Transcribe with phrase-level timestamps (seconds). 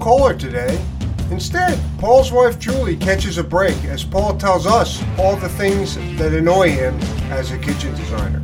[0.00, 0.80] caller today.
[1.30, 6.32] Instead, Paul's wife Julie catches a break as Paul tells us all the things that
[6.32, 6.98] annoy him
[7.30, 8.42] as a kitchen designer.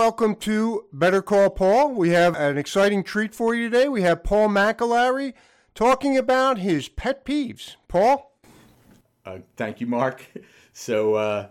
[0.00, 1.92] Welcome to Better Call Paul.
[1.92, 3.86] We have an exciting treat for you today.
[3.86, 5.34] We have Paul McAlary
[5.74, 7.76] talking about his pet peeves.
[7.86, 8.34] Paul?
[9.26, 10.24] Uh, thank you, Mark.
[10.72, 11.48] So uh,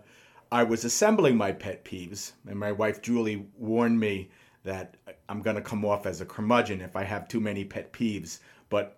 [0.51, 4.31] I was assembling my pet peeves, and my wife Julie warned me
[4.63, 7.93] that I'm going to come off as a curmudgeon if I have too many pet
[7.93, 8.39] peeves.
[8.69, 8.97] But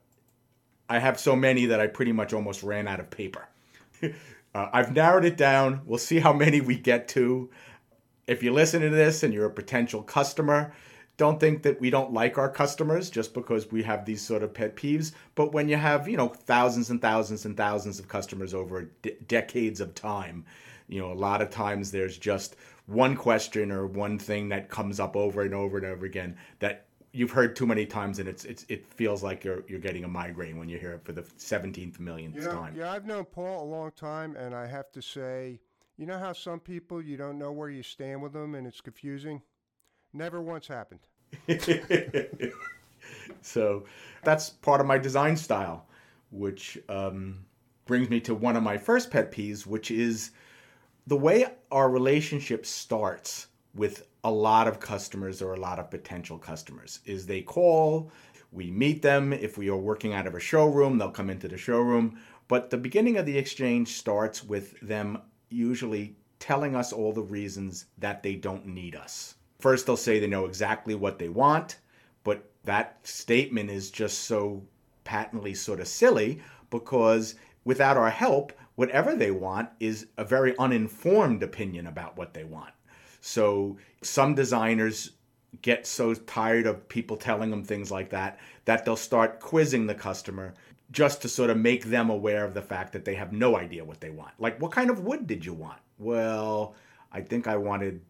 [0.87, 3.49] I have so many that I pretty much almost ran out of paper.
[4.03, 4.09] uh,
[4.71, 5.81] I've narrowed it down.
[5.85, 7.49] We'll see how many we get to.
[8.31, 10.74] If you listen to this and you're a potential customer,
[11.18, 14.54] don't think that we don't like our customers just because we have these sort of
[14.54, 15.12] pet peeves.
[15.35, 19.18] But when you have, you know, thousands and thousands and thousands of customers over de-
[19.27, 20.46] decades of time,
[20.88, 24.99] you know, a lot of times there's just one question or one thing that comes
[25.01, 28.45] up over and over and over again that you've heard too many times and it's,
[28.45, 31.21] it's it feels like you're you're getting a migraine when you hear it for the
[31.21, 32.73] 17th millionth You know, time.
[32.77, 35.60] yeah, I've known Paul a long time, and I have to say,
[35.97, 38.81] you know how some people you don't know where you stand with them, and it's
[38.81, 39.41] confusing.
[40.13, 41.01] Never once happened.
[43.41, 43.85] so
[44.23, 45.85] that's part of my design style,
[46.31, 47.45] which um,
[47.85, 50.31] brings me to one of my first pet peeves, which is
[51.07, 56.37] the way our relationship starts with a lot of customers or a lot of potential
[56.37, 58.11] customers is they call
[58.51, 61.57] we meet them if we are working out of a showroom they'll come into the
[61.57, 65.17] showroom but the beginning of the exchange starts with them
[65.52, 69.35] usually telling us all the reasons that they don't need us.
[69.59, 71.78] First they'll say they know exactly what they want
[72.24, 74.63] but that statement is just so
[75.03, 77.35] patently sort of silly because
[77.66, 82.73] without our help whatever they want is a very uninformed opinion about what they want.
[83.19, 85.11] So some designers
[85.61, 89.94] get so tired of people telling them things like that that they'll start quizzing the
[89.94, 90.53] customer
[90.91, 93.84] just to sort of make them aware of the fact that they have no idea
[93.84, 94.31] what they want.
[94.40, 95.79] Like, what kind of wood did you want?
[95.97, 96.75] Well,
[97.12, 98.02] I think I wanted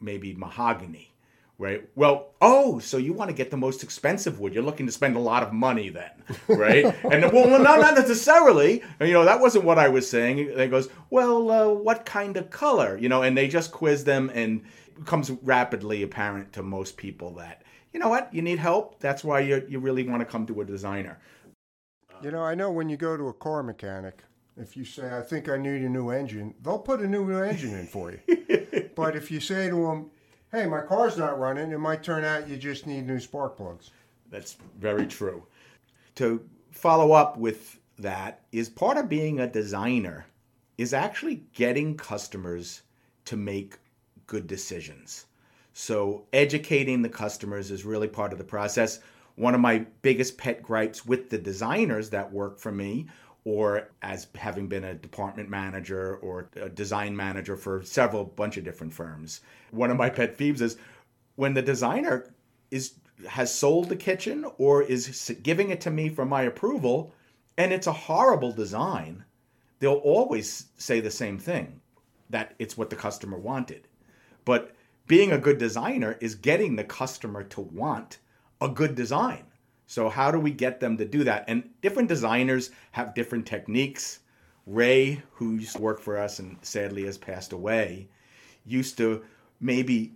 [0.00, 1.12] maybe mahogany,
[1.58, 1.88] right?
[1.94, 4.54] Well, oh, so you want to get the most expensive wood.
[4.54, 6.10] You're looking to spend a lot of money then,
[6.48, 6.86] right?
[7.04, 8.82] and well, no, not necessarily.
[9.00, 10.38] You know, that wasn't what I was saying.
[10.38, 12.96] It goes, well, uh, what kind of color?
[12.96, 17.34] You know, and they just quiz them and it becomes rapidly apparent to most people
[17.34, 17.62] that,
[17.92, 19.00] you know what, you need help.
[19.00, 21.18] That's why you, you really want to come to a designer.
[22.22, 24.22] You know, I know when you go to a car mechanic,
[24.56, 27.74] if you say, I think I need a new engine, they'll put a new engine
[27.74, 28.90] in for you.
[28.94, 30.10] but if you say to them,
[30.50, 33.90] hey, my car's not running, it might turn out you just need new spark plugs.
[34.30, 35.44] That's very true.
[36.16, 40.26] To follow up with that is part of being a designer
[40.78, 42.82] is actually getting customers
[43.26, 43.78] to make
[44.26, 45.26] good decisions.
[45.72, 49.00] So educating the customers is really part of the process.
[49.36, 53.06] One of my biggest pet gripes with the designers that work for me
[53.44, 58.64] or as having been a department manager or a design manager for several bunch of
[58.64, 59.40] different firms.
[59.70, 60.78] One of my pet peeves is
[61.36, 62.34] when the designer
[62.70, 62.94] is
[63.28, 67.14] has sold the kitchen or is giving it to me for my approval
[67.56, 69.24] and it's a horrible design,
[69.78, 71.80] they'll always say the same thing
[72.28, 73.88] that it's what the customer wanted.
[74.44, 74.74] But
[75.06, 78.18] being a good designer is getting the customer to want
[78.60, 79.44] a good design.
[79.86, 81.44] So, how do we get them to do that?
[81.46, 84.20] And different designers have different techniques.
[84.66, 88.08] Ray, who used to work for us and sadly has passed away,
[88.64, 89.24] used to
[89.60, 90.14] maybe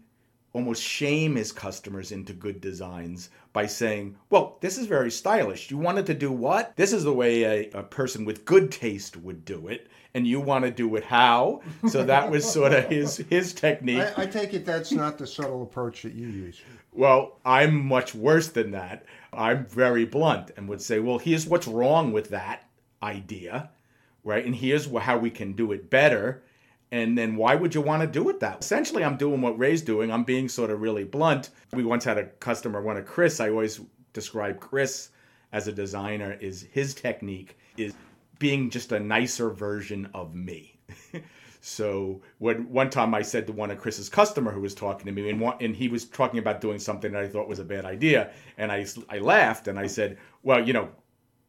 [0.53, 5.71] almost shame his customers into good designs by saying, Well, this is very stylish.
[5.71, 6.77] You wanted to do what?
[6.77, 9.89] This is the way a, a person with good taste would do it.
[10.13, 11.63] And you want to do it how?
[11.89, 14.03] So that was sort of his his technique.
[14.17, 16.61] I, I take it that's not the subtle approach that you use.
[16.93, 19.05] Well, I'm much worse than that.
[19.33, 22.69] I'm very blunt and would say, well, here's what's wrong with that
[23.03, 23.71] idea,
[24.25, 24.45] right?
[24.45, 26.43] And here's how we can do it better.
[26.93, 28.61] And then why would you want to do it that?
[28.61, 30.11] Essentially, I'm doing what Ray's doing.
[30.11, 31.51] I'm being sort of really blunt.
[31.73, 33.39] We once had a customer, one of Chris.
[33.39, 33.81] I always
[34.13, 35.11] describe Chris
[35.53, 36.37] as a designer.
[36.41, 37.95] Is his technique is
[38.39, 40.79] being just a nicer version of me.
[41.61, 45.13] So when one time I said to one of Chris's customer who was talking to
[45.13, 47.65] me, and, one, and he was talking about doing something that I thought was a
[47.65, 50.89] bad idea, and I I laughed and I said, well, you know,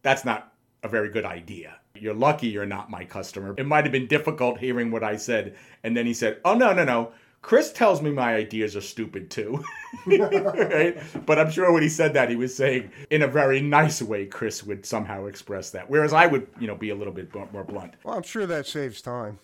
[0.01, 0.53] that's not
[0.83, 1.79] a very good idea.
[2.01, 3.53] You're lucky you're not my customer.
[3.57, 6.73] It might have been difficult hearing what I said, and then he said, oh no
[6.73, 7.11] no no,
[7.41, 9.63] Chris tells me my ideas are stupid too.
[10.05, 10.97] right?
[11.25, 14.25] But I'm sure when he said that, he was saying in a very nice way,
[14.25, 15.89] Chris would somehow express that.
[15.89, 17.95] Whereas I would, you know, be a little bit more blunt.
[18.03, 19.39] Well, I'm sure that saves time.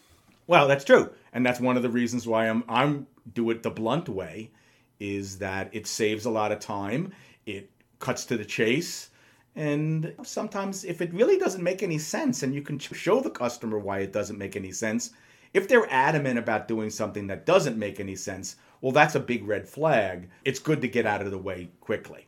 [0.45, 1.12] Well, that's true.
[1.33, 4.51] And that's one of the reasons why I'm I'm do it the blunt way
[5.00, 7.12] is that it saves a lot of time.
[7.45, 7.69] It
[8.00, 9.10] cuts to the chase.
[9.57, 13.80] And sometimes if it really doesn't make any sense and you can show the customer
[13.80, 15.09] why it doesn't make any sense,
[15.54, 19.48] if they're adamant about doing something that doesn't make any sense, well, that's a big
[19.48, 20.30] red flag.
[20.45, 22.27] It's good to get out of the way quickly.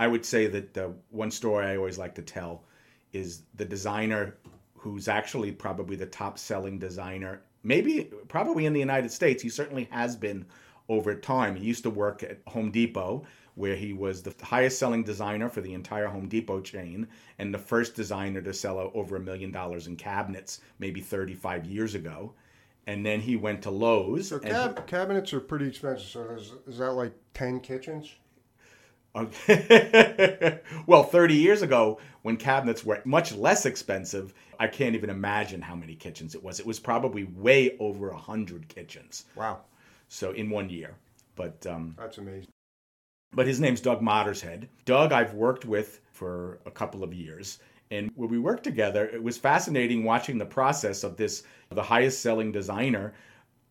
[0.00, 2.64] I would say that the one story I always like to tell
[3.12, 4.36] is the designer
[4.74, 9.44] who's actually probably the top selling designer, maybe probably in the United States.
[9.44, 10.44] He certainly has been
[10.88, 11.54] over time.
[11.54, 13.24] He used to work at Home Depot,
[13.58, 17.08] where he was the highest selling designer for the entire Home Depot chain
[17.40, 21.96] and the first designer to sell over a million dollars in cabinets, maybe 35 years
[21.96, 22.32] ago.
[22.86, 24.28] And then he went to Lowe's.
[24.28, 26.06] So cab- cabinets are pretty expensive.
[26.06, 28.14] So is, is that like 10 kitchens?
[30.86, 35.74] well, 30 years ago, when cabinets were much less expensive, I can't even imagine how
[35.74, 36.60] many kitchens it was.
[36.60, 39.24] It was probably way over 100 kitchens.
[39.34, 39.62] Wow.
[40.06, 40.94] So in one year.
[41.34, 42.48] But um, that's amazing.
[43.32, 44.68] But his name's Doug Mottershead.
[44.84, 47.58] Doug, I've worked with for a couple of years.
[47.90, 52.20] And when we worked together, it was fascinating watching the process of this, the highest
[52.20, 53.14] selling designer,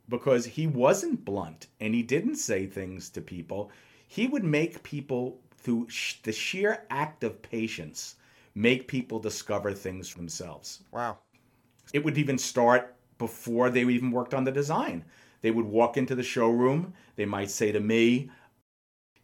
[0.10, 3.72] because he wasn't blunt and he didn't say things to people.
[4.08, 8.16] He would make people, through sh- the sheer act of patience,
[8.56, 10.84] make people discover things for themselves.
[10.92, 11.18] Wow.
[11.94, 15.04] It would even start before they even worked on the design.
[15.42, 16.94] They would walk into the showroom.
[17.16, 18.32] They might say to me,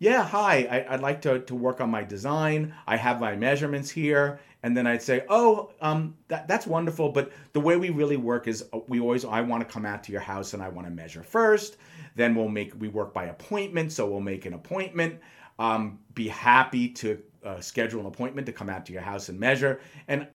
[0.04, 2.74] yeah, hi, I, would like to, to work on my design.
[2.86, 4.42] I have my measurements here.
[4.62, 7.08] And then I'd say, oh, um, that, that's wonderful.
[7.08, 10.04] But the way we really work is uh, we always, I want to come out
[10.04, 11.78] to your house and I want to measure first.
[12.18, 13.94] Then we'll make, we work by appointment.
[13.94, 15.22] So we'll make an appointment.
[15.58, 19.40] Um, be happy to uh, schedule an appointment to come out to your house and
[19.40, 19.80] measure.
[20.10, 20.28] And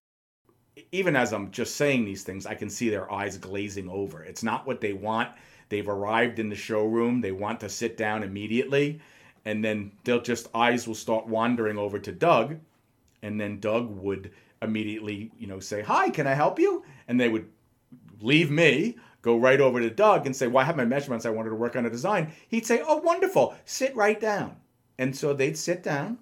[0.91, 4.23] even as I'm just saying these things, I can see their eyes glazing over.
[4.23, 5.29] It's not what they want.
[5.69, 7.21] They've arrived in the showroom.
[7.21, 8.99] They want to sit down immediately.
[9.45, 12.57] And then they'll just, eyes will start wandering over to Doug.
[13.21, 14.31] And then Doug would
[14.61, 16.83] immediately, you know, say, Hi, can I help you?
[17.07, 17.47] And they would
[18.21, 21.25] leave me, go right over to Doug and say, Well, I have my measurements.
[21.25, 22.31] I wanted to work on a design.
[22.47, 23.55] He'd say, Oh, wonderful.
[23.65, 24.55] Sit right down.
[24.97, 26.19] And so they'd sit down.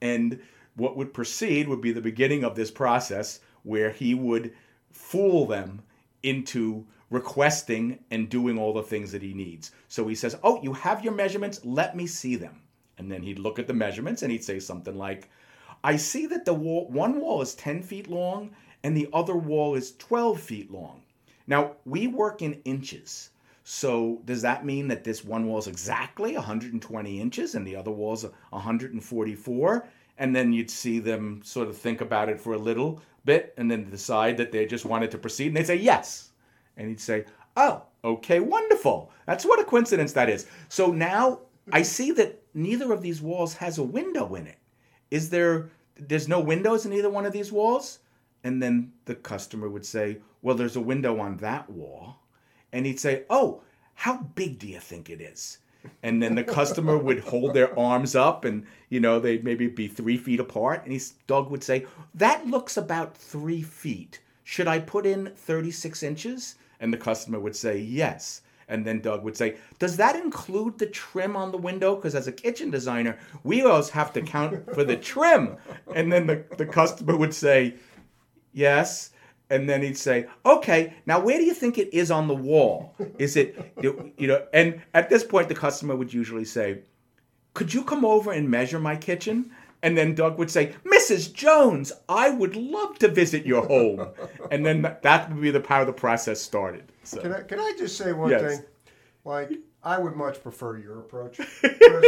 [0.00, 0.40] And
[0.76, 4.52] what would proceed would be the beginning of this process where he would
[4.90, 5.82] fool them
[6.22, 9.70] into requesting and doing all the things that he needs.
[9.88, 12.60] So he says, Oh, you have your measurements, let me see them.
[12.98, 15.28] And then he'd look at the measurements and he'd say something like,
[15.84, 18.50] I see that the wall, one wall is 10 feet long
[18.82, 21.02] and the other wall is 12 feet long.
[21.46, 23.30] Now, we work in inches.
[23.64, 27.90] So does that mean that this one wall is exactly 120 inches and the other
[27.90, 29.88] wall is 144?
[30.18, 33.70] And then you'd see them sort of think about it for a little bit and
[33.70, 36.31] then decide that they just wanted to proceed and they'd say yes.
[36.76, 37.24] And he'd say,
[37.56, 39.10] Oh, okay, wonderful.
[39.26, 40.46] That's what a coincidence that is.
[40.68, 41.40] So now
[41.70, 44.58] I see that neither of these walls has a window in it.
[45.10, 47.98] Is there, there's no windows in either one of these walls?
[48.44, 52.16] And then the customer would say, Well, there's a window on that wall.
[52.72, 53.62] And he'd say, Oh,
[53.94, 55.58] how big do you think it is?
[56.02, 59.88] And then the customer would hold their arms up and, you know, they'd maybe be
[59.88, 60.84] three feet apart.
[60.84, 64.20] And his dog would say, That looks about three feet.
[64.44, 66.56] Should I put in 36 inches?
[66.82, 68.42] And the customer would say, yes.
[68.68, 71.94] And then Doug would say, Does that include the trim on the window?
[71.94, 75.56] Because as a kitchen designer, we always have to count for the trim.
[75.94, 77.76] And then the, the customer would say,
[78.52, 79.10] Yes.
[79.50, 82.94] And then he'd say, Okay, now where do you think it is on the wall?
[83.18, 86.80] Is it, you know, and at this point, the customer would usually say,
[87.54, 89.52] Could you come over and measure my kitchen?
[89.82, 91.32] And then Doug would say, Mrs.
[91.32, 94.08] Jones, I would love to visit your home.
[94.50, 96.92] and then that would be the how the process started.
[97.02, 97.20] So.
[97.20, 98.42] Can, I, can I just say one yes.
[98.42, 98.64] thing?
[99.24, 101.40] Like, I would much prefer your approach.
[101.62, 102.04] Because,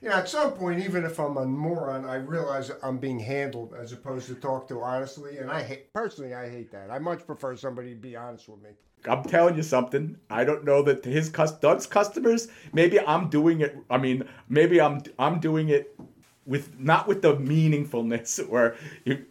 [0.00, 3.72] you know, at some point, even if I'm a moron, I realize I'm being handled
[3.80, 5.38] as opposed to talk to honestly.
[5.38, 6.90] And I hate, personally, I hate that.
[6.90, 8.70] I much prefer somebody to be honest with me.
[9.04, 10.16] I'm telling you something.
[10.28, 12.48] I don't know that his Doug's customers.
[12.72, 13.76] Maybe I'm doing it.
[13.90, 15.94] I mean, maybe I'm I'm doing it
[16.46, 18.76] with not with the meaningfulness or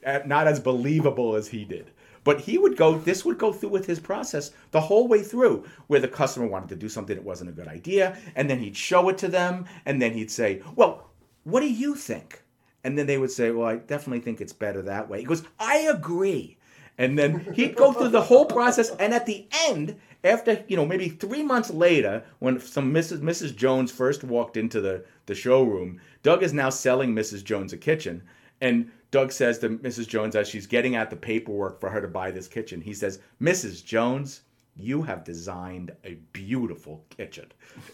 [0.05, 1.91] uh, not as believable as he did.
[2.23, 5.65] But he would go, this would go through with his process the whole way through,
[5.87, 8.77] where the customer wanted to do something that wasn't a good idea, and then he'd
[8.77, 11.09] show it to them, and then he'd say, Well,
[11.43, 12.43] what do you think?
[12.83, 15.19] And then they would say, Well, I definitely think it's better that way.
[15.19, 16.57] He goes, I agree.
[16.97, 20.85] And then he'd go through the whole process, and at the end, after you know
[20.85, 23.19] maybe three months later, when some Mrs.
[23.19, 23.55] Mrs.
[23.55, 27.43] Jones first walked into the the showroom, Doug is now selling Mrs.
[27.43, 28.23] Jones a kitchen,
[28.59, 30.07] and Doug says to Mrs.
[30.07, 33.19] Jones as she's getting out the paperwork for her to buy this kitchen, he says,
[33.41, 33.83] "Mrs.
[33.83, 34.41] Jones."
[34.75, 37.51] You have designed a beautiful kitchen.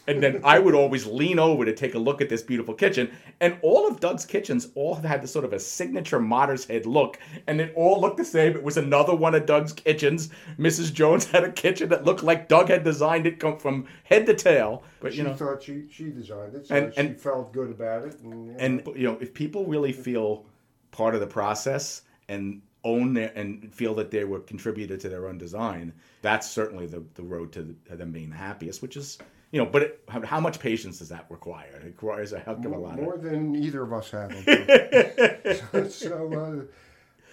[0.07, 3.11] And then I would always lean over to take a look at this beautiful kitchen.
[3.41, 7.19] And all of Doug's kitchens all had this sort of a signature Mottershead look.
[7.47, 8.55] And it all looked the same.
[8.55, 10.29] It was another one of Doug's kitchens.
[10.59, 10.93] Mrs.
[10.93, 14.83] Jones had a kitchen that looked like Doug had designed it from head to tail.
[14.99, 17.71] But she you know, thought she, she designed it, so And- she and- felt good
[17.71, 18.19] about it.
[18.21, 20.45] And, know, and you know, if people really feel
[20.91, 25.27] part of the process and own their and feel that they were contributed to their
[25.27, 28.81] own design, that's certainly the, the road to, them being the happiest.
[28.81, 29.17] Which is,
[29.51, 31.77] you know, but it, how, much patience does that require?
[31.77, 32.95] It requires a heck of a lot.
[32.97, 34.31] more Of, than either of us have.
[35.71, 36.67] so, so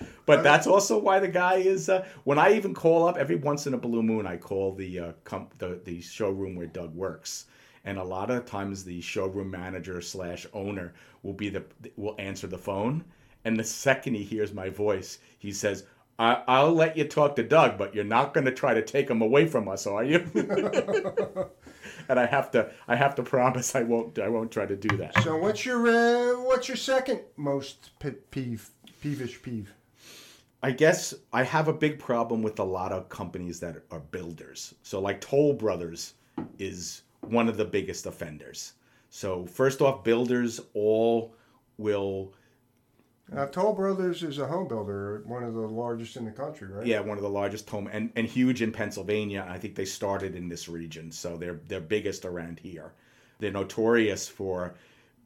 [0.00, 1.88] uh, but that's also why the guy is.
[1.88, 4.98] Uh, when I even call up every once in a blue moon, I call the
[4.98, 7.46] uh, comp, the the showroom where Doug works.
[7.86, 11.64] And a lot of times, the showroom manager slash owner will be the
[11.96, 13.04] will answer the phone,
[13.44, 15.84] and the second he hears my voice, he says,
[16.18, 19.10] I, "I'll let you talk to Doug, but you're not going to try to take
[19.10, 20.18] him away from us, are you?"
[22.08, 24.96] and I have to I have to promise I won't I won't try to do
[24.96, 25.22] that.
[25.22, 28.70] so what's your uh, what's your second most pe- peeve
[29.00, 29.72] peevish peeve?
[30.64, 34.74] I guess I have a big problem with a lot of companies that are builders.
[34.82, 36.14] So, like Toll Brothers
[36.58, 38.72] is one of the biggest offenders.
[39.10, 41.34] So, first off, builders all
[41.76, 42.32] will,
[43.32, 46.86] Uh, Toll Brothers is a home builder, one of the largest in the country, right?
[46.86, 49.46] yeah, one of the largest home and, and huge in Pennsylvania.
[49.48, 52.92] I think they started in this region, so they're they're biggest around here.
[53.38, 54.74] They're notorious for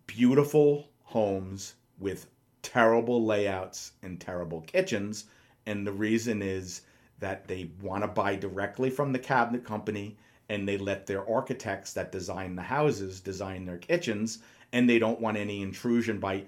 [0.06, 2.28] beautiful homes with
[2.62, 5.24] terrible layouts and terrible kitchens.
[5.66, 6.82] And the reason is
[7.18, 10.16] that they want to buy directly from the cabinet company
[10.48, 14.38] and they let their architects that design the houses design their kitchens
[14.72, 16.44] and they don't want any intrusion by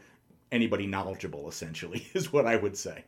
[0.53, 3.05] anybody knowledgeable essentially is what i would say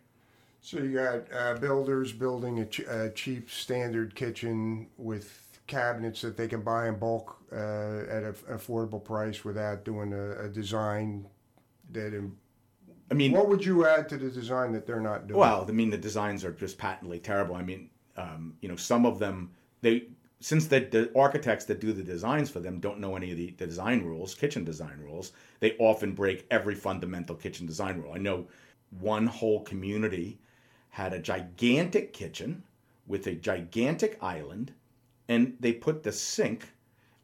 [0.60, 5.26] So you got uh, builders building a, ch- a cheap standard kitchen with
[5.66, 7.56] cabinets that they can buy in bulk uh,
[8.16, 11.26] at an affordable price without doing a, a design
[11.90, 12.14] that.
[12.14, 12.36] Im-
[13.10, 15.38] i mean what would you add to the design that they're not doing?
[15.40, 17.56] Well, I mean, the designs are just patently terrible.
[17.56, 20.04] I mean, um, you know, some of them they
[20.42, 23.54] since the, the architects that do the designs for them don't know any of the,
[23.58, 25.32] the design rules, kitchen design rules.
[25.60, 28.12] They often break every fundamental kitchen design rule.
[28.12, 28.48] I know
[28.98, 30.40] one whole community
[30.88, 32.64] had a gigantic kitchen
[33.06, 34.72] with a gigantic island,
[35.28, 36.72] and they put the sink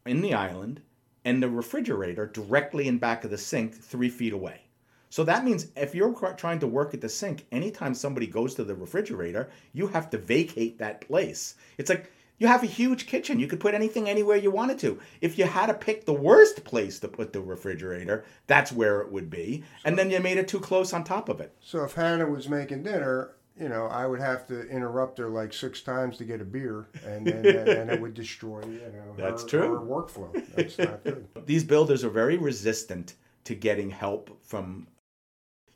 [0.05, 0.81] in the island
[1.25, 4.61] and the refrigerator directly in back of the sink, three feet away.
[5.09, 8.63] So that means if you're trying to work at the sink, anytime somebody goes to
[8.63, 11.55] the refrigerator, you have to vacate that place.
[11.77, 13.39] It's like you have a huge kitchen.
[13.39, 14.99] You could put anything anywhere you wanted to.
[15.21, 19.11] If you had to pick the worst place to put the refrigerator, that's where it
[19.11, 19.63] would be.
[19.85, 21.53] And then you made it too close on top of it.
[21.59, 25.51] So if Hannah was making dinner, you know, I would have to interrupt her like
[25.53, 29.13] six times to get a beer, and then and, and it would destroy, you know,
[29.17, 29.73] That's her, true.
[29.73, 30.55] her workflow.
[30.55, 31.27] That's not good.
[31.45, 34.87] These builders are very resistant to getting help from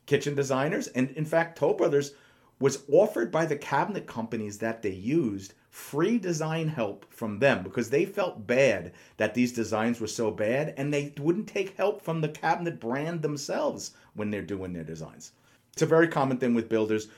[0.06, 0.86] kitchen designers.
[0.88, 2.12] And in fact, Toll Brothers
[2.58, 7.90] was offered by the cabinet companies that they used free design help from them because
[7.90, 12.20] they felt bad that these designs were so bad and they wouldn't take help from
[12.20, 15.32] the cabinet brand themselves when they're doing their designs.
[15.72, 17.08] It's a very common thing with builders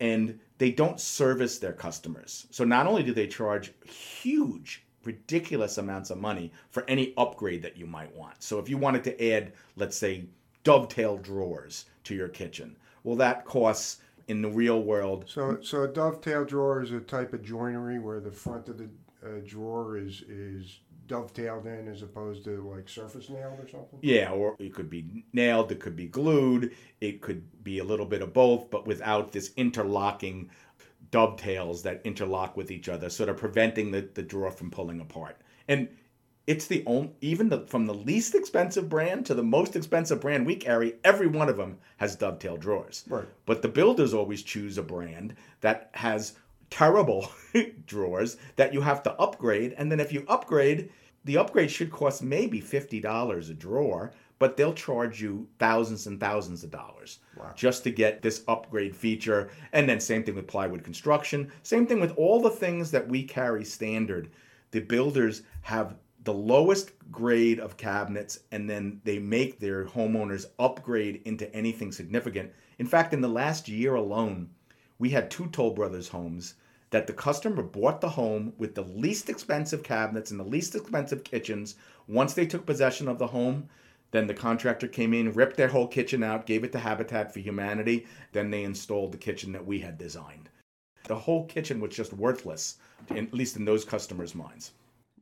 [0.00, 2.48] and they don't service their customers.
[2.50, 7.76] So not only do they charge huge ridiculous amounts of money for any upgrade that
[7.76, 8.42] you might want.
[8.42, 10.24] So if you wanted to add, let's say,
[10.64, 13.98] dovetail drawers to your kitchen, well, that costs
[14.28, 15.24] in the real world.
[15.28, 18.88] So, so a dovetail drawer is a type of joinery where the front of the
[19.24, 23.98] uh, drawer is is dovetailed in as opposed to like surface nailed or something.
[24.00, 28.06] Yeah, or it could be nailed, it could be glued, it could be a little
[28.06, 30.50] bit of both, but without this interlocking
[31.10, 35.36] dovetails that interlock with each other, sort of preventing the, the drawer from pulling apart.
[35.66, 35.88] And
[36.50, 40.44] it's the only, even the, from the least expensive brand to the most expensive brand
[40.44, 43.04] we carry, every one of them has dovetail drawers.
[43.08, 43.24] Right.
[43.46, 46.34] But the builders always choose a brand that has
[46.68, 47.30] terrible
[47.86, 49.74] drawers that you have to upgrade.
[49.78, 50.90] And then if you upgrade,
[51.24, 56.64] the upgrade should cost maybe $50 a drawer, but they'll charge you thousands and thousands
[56.64, 57.52] of dollars Wow.
[57.54, 59.50] just to get this upgrade feature.
[59.72, 61.52] And then same thing with plywood construction.
[61.62, 64.30] Same thing with all the things that we carry standard.
[64.72, 71.22] The builders have the lowest grade of cabinets and then they make their homeowners upgrade
[71.24, 72.52] into anything significant.
[72.78, 74.50] In fact, in the last year alone,
[74.98, 76.54] we had two Toll Brothers homes
[76.90, 81.24] that the customer bought the home with the least expensive cabinets and the least expensive
[81.24, 81.76] kitchens.
[82.06, 83.68] Once they took possession of the home,
[84.10, 87.38] then the contractor came in, ripped their whole kitchen out, gave it to Habitat for
[87.38, 88.06] Humanity.
[88.32, 90.50] Then they installed the kitchen that we had designed.
[91.04, 92.76] The whole kitchen was just worthless,
[93.10, 94.72] at least in those customers' minds.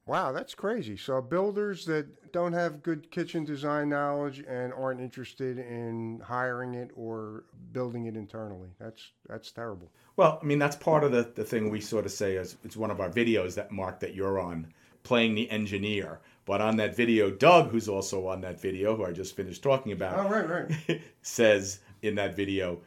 [0.08, 0.96] Wow, that's crazy.
[0.96, 6.90] So builders that don't have good kitchen design knowledge and aren't interested in hiring it
[6.96, 8.70] or building it internally.
[8.80, 9.92] That's that's terrible.
[10.16, 12.74] Well, I mean that's part of the, the thing we sort of say is it's
[12.74, 14.72] one of our videos that Mark that you're on,
[15.02, 16.20] playing the engineer.
[16.46, 19.92] But on that video, Doug, who's also on that video, who I just finished talking
[19.92, 20.48] about, oh, right,
[20.88, 21.02] right.
[21.20, 22.80] says in that video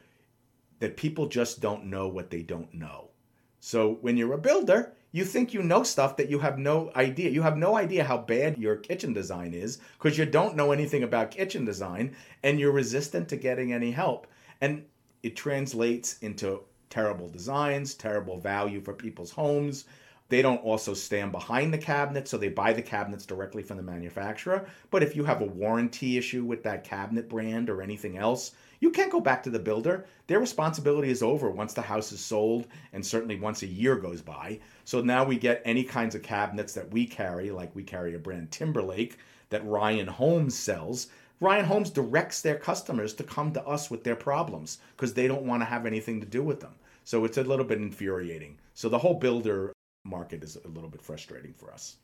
[0.80, 3.10] that people just don't know what they don't know.
[3.60, 7.30] So when you're a builder, you think you know stuff that you have no idea.
[7.30, 11.02] You have no idea how bad your kitchen design is because you don't know anything
[11.02, 14.26] about kitchen design and you're resistant to getting any help.
[14.62, 14.84] And
[15.22, 19.84] it translates into terrible designs, terrible value for people's homes.
[20.30, 23.82] They don't also stand behind the cabinet, so they buy the cabinets directly from the
[23.82, 24.66] manufacturer.
[24.90, 28.90] But if you have a warranty issue with that cabinet brand or anything else, you
[28.90, 30.06] can't go back to the builder.
[30.26, 34.20] Their responsibility is over once the house is sold, and certainly once a year goes
[34.20, 34.58] by.
[34.84, 38.18] So now we get any kinds of cabinets that we carry, like we carry a
[38.18, 39.18] brand Timberlake
[39.50, 41.06] that Ryan Homes sells.
[41.38, 45.46] Ryan Homes directs their customers to come to us with their problems because they don't
[45.46, 46.74] want to have anything to do with them.
[47.04, 48.58] So it's a little bit infuriating.
[48.74, 49.72] So the whole builder
[50.04, 51.98] market is a little bit frustrating for us.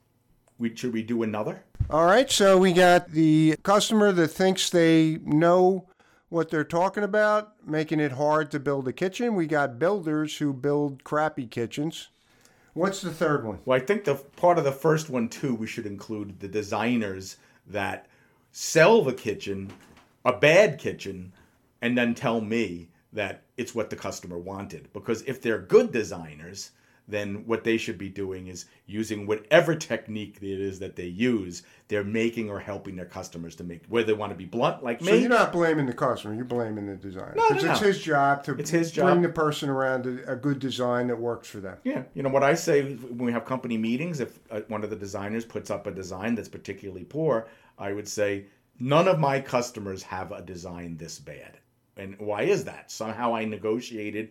[0.58, 1.61] We, should we do another?
[1.90, 2.30] All right.
[2.30, 5.88] So we got the customer that thinks they know
[6.28, 9.35] what they're talking about, making it hard to build a kitchen.
[9.35, 12.08] We got builders who build crappy kitchens.
[12.75, 13.58] What's the third one?
[13.64, 17.38] Well, I think the part of the first one too, we should include the designers
[17.66, 18.06] that
[18.52, 19.73] sell the kitchen,
[20.25, 21.32] a bad kitchen,
[21.82, 24.92] and then tell me that it's what the customer wanted.
[24.92, 26.70] Because if they're good designers,
[27.09, 31.62] then what they should be doing is using whatever technique it is that they use.
[31.88, 35.01] They're making or helping their customers to make whether they want to be blunt like
[35.03, 35.18] So me.
[35.21, 37.33] you're not blaming the customer, you're blaming the designer.
[37.35, 37.87] No, no, Because it's no.
[37.87, 41.49] his job to It's his bring the person around a, a good design that works
[41.49, 41.79] for them.
[41.85, 44.21] Yeah, you know what I say when we have company meetings.
[44.21, 48.07] If uh, one of the designers puts up a design that's particularly poor, I would
[48.07, 48.47] say
[48.79, 51.59] none of my customers have a design this bad.
[51.98, 52.90] And why is that?
[52.90, 54.30] Somehow I negotiated,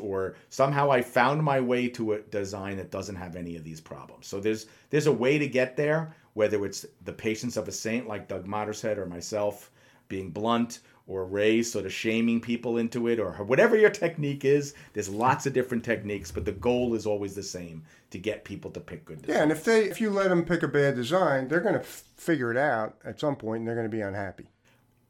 [0.00, 3.80] or, somehow I found my way to a design that doesn't have any of these
[3.80, 4.26] problems.
[4.26, 8.06] So there's there's a way to get there, whether it's the patience of a saint
[8.06, 9.70] like Doug Mottershead or myself
[10.08, 14.74] being blunt, or Ray sort of shaming people into it, or whatever your technique is.
[14.92, 18.70] There's lots of different techniques, but the goal is always the same: to get people
[18.70, 19.24] to pick good.
[19.26, 21.80] Yeah, and if they if you let them pick a bad design, they're going to
[21.80, 24.48] f- figure it out at some point, and they're going to be unhappy.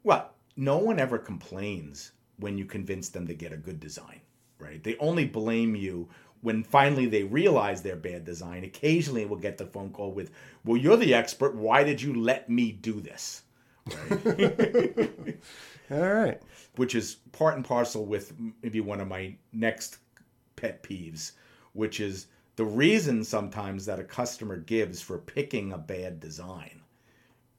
[0.05, 4.21] Well, no one ever complains when you convince them to get a good design,
[4.59, 4.83] right?
[4.83, 6.09] They only blame you
[6.41, 8.65] when finally they realize their bad design.
[8.65, 10.33] Occasionally we'll get the phone call with,
[10.65, 11.55] Well, you're the expert.
[11.55, 13.43] Why did you let me do this?
[15.91, 16.43] All right.
[16.75, 19.99] Which is part and parcel with maybe one of my next
[20.57, 21.33] pet peeves,
[21.73, 26.83] which is the reason sometimes that a customer gives for picking a bad design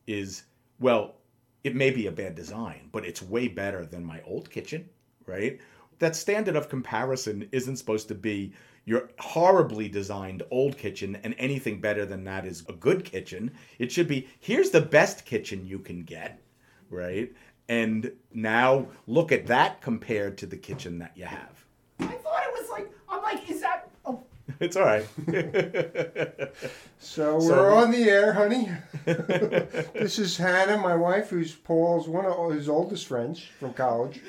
[0.06, 0.44] is,
[0.82, 1.16] well,
[1.64, 4.90] it may be a bad design, but it's way better than my old kitchen,
[5.26, 5.60] right?
[6.00, 8.54] That standard of comparison isn't supposed to be
[8.86, 13.52] your horribly designed old kitchen and anything better than that is a good kitchen.
[13.78, 16.42] It should be here's the best kitchen you can get,
[16.90, 17.32] right?
[17.68, 21.64] And now look at that compared to the kitchen that you have.
[22.00, 23.90] I thought it was like I'm like, is that?
[24.06, 24.24] Oh,
[24.62, 25.06] It's all right.
[27.00, 28.70] So we're So- on the air, honey.
[29.06, 34.20] this is Hannah, my wife, who's Paul's one of his oldest friends from college.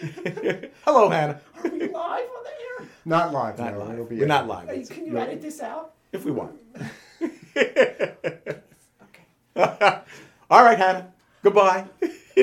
[0.85, 1.41] Hello, Hannah.
[1.65, 2.89] are we live on the air?
[3.05, 3.79] Not live, Not no.
[3.81, 3.93] live.
[3.95, 4.69] It'll be We're not live.
[4.69, 5.95] Hey, can you edit this out?
[6.13, 6.57] if we want.
[7.61, 8.55] Okay.
[9.57, 11.13] All right, Hannah.
[11.43, 11.87] Goodbye.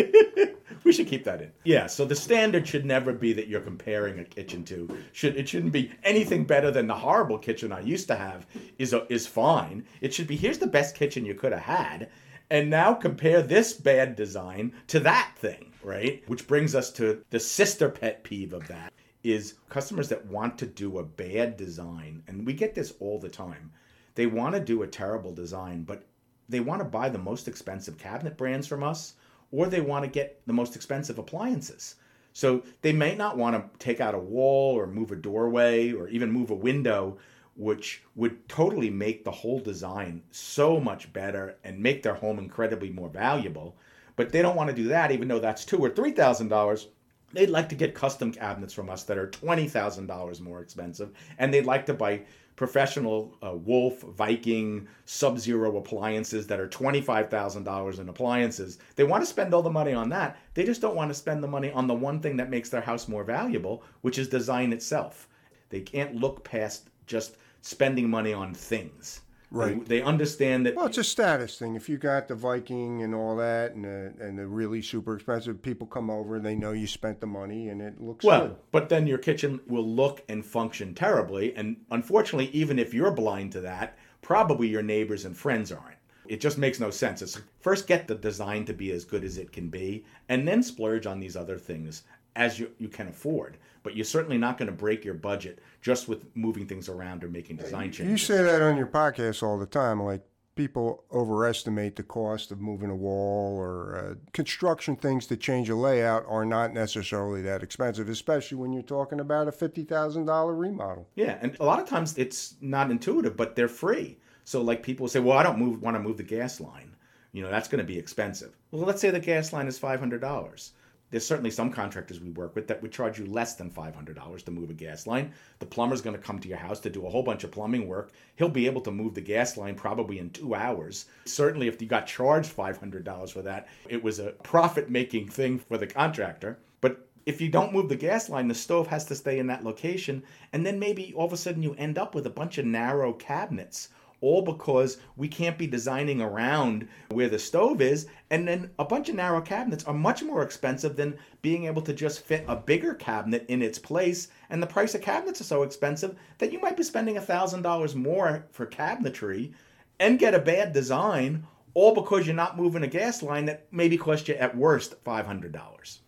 [0.84, 1.52] we should keep that in.
[1.64, 1.88] Yeah.
[1.88, 4.98] So the standard should never be that you're comparing a kitchen to.
[5.12, 8.46] Should it shouldn't be anything better than the horrible kitchen I used to have
[8.78, 9.86] is a, is fine.
[10.02, 12.10] It should be here's the best kitchen you could have had,
[12.50, 16.24] and now compare this bad design to that thing, right?
[16.28, 20.66] Which brings us to the sister pet peeve of that is customers that want to
[20.66, 23.72] do a bad design, and we get this all the time.
[24.16, 26.04] They want to do a terrible design, but
[26.50, 29.16] they want to buy the most expensive cabinet brands from us
[29.52, 31.96] or they want to get the most expensive appliances.
[32.34, 36.08] So they may not want to take out a wall or move a doorway or
[36.10, 37.18] even move a window,
[37.56, 42.92] which would totally make the whole design so much better and make their home incredibly
[42.92, 43.76] more valuable.
[44.16, 46.88] But they don't want to do that, even though that's two or three thousand dollars.
[47.34, 51.12] They'd like to get custom cabinets from us that are twenty thousand dollars more expensive,
[51.40, 52.22] and they'd like to buy
[52.58, 58.80] professional uh, Wolf, Viking, Sub Zero appliances that are $25,000 in appliances.
[58.96, 60.38] They want to spend all the money on that.
[60.56, 62.82] They just don't want to spend the money on the one thing that makes their
[62.82, 65.30] house more valuable, which is design itself.
[65.70, 69.22] They can't look past just spending money on things.
[69.50, 69.80] Right.
[69.86, 70.76] They, they understand that.
[70.76, 71.76] Well, it's a status thing.
[71.76, 75.62] If you got the Viking and all that, and the, and the really super expensive,
[75.62, 78.56] people come over, they know you spent the money, and it looks Well, good.
[78.72, 81.56] but then your kitchen will look and function terribly.
[81.56, 85.96] And unfortunately, even if you're blind to that, probably your neighbors and friends aren't.
[86.28, 87.22] It just makes no sense.
[87.22, 90.62] It's first get the design to be as good as it can be, and then
[90.62, 92.04] splurge on these other things
[92.36, 93.58] as you, you can afford.
[93.88, 97.30] But you're certainly not going to break your budget just with moving things around or
[97.30, 98.10] making design changes.
[98.10, 102.60] You say that on your podcast all the time, like people overestimate the cost of
[102.60, 107.64] moving a wall or uh, construction things to change a layout are not necessarily that
[107.64, 111.08] expensive, especially when you're talking about a fifty thousand dollar remodel.
[111.16, 114.18] Yeah, and a lot of times it's not intuitive, but they're free.
[114.44, 116.94] So like people say, well, I don't move want to move the gas line.
[117.32, 118.58] You know, that's going to be expensive.
[118.72, 120.74] Well, let's say the gas line is five hundred dollars.
[121.10, 124.52] There's certainly some contractors we work with that would charge you less than $500 to
[124.52, 125.32] move a gas line.
[125.60, 127.88] The plumber's going to come to your house to do a whole bunch of plumbing
[127.88, 128.12] work.
[128.36, 131.06] He'll be able to move the gas line probably in two hours.
[131.24, 135.78] Certainly, if you got charged $500 for that, it was a profit making thing for
[135.78, 136.60] the contractor.
[136.82, 139.64] But if you don't move the gas line, the stove has to stay in that
[139.64, 140.24] location.
[140.52, 143.14] And then maybe all of a sudden you end up with a bunch of narrow
[143.14, 143.90] cabinets
[144.22, 148.08] all because we can't be designing around where the stove is.
[148.30, 151.94] And then a bunch of narrow cabinets are much more expensive than being able to
[151.94, 154.30] just fit a bigger cabinet in its place.
[154.50, 158.46] And the price of cabinets are so expensive that you might be spending $1,000 more
[158.52, 159.54] for cabinetry
[160.00, 163.98] and get a bad design, all because you're not moving a gas line that maybe
[163.98, 166.00] cost you at worst $500.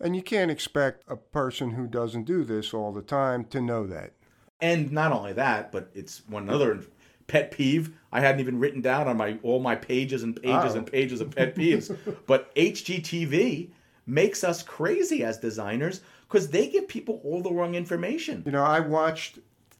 [0.00, 3.86] And you can't expect a person who doesn't do this all the time to know
[3.86, 4.12] that.
[4.60, 6.80] And not only that, but it's one other
[7.28, 10.78] pet peeve I hadn't even written down on my all my pages and pages Oh.
[10.78, 11.94] and pages of pet peeves.
[12.26, 13.68] but HGTV
[14.06, 18.42] makes us crazy as designers because they give people all the wrong information.
[18.46, 19.38] You know, I watched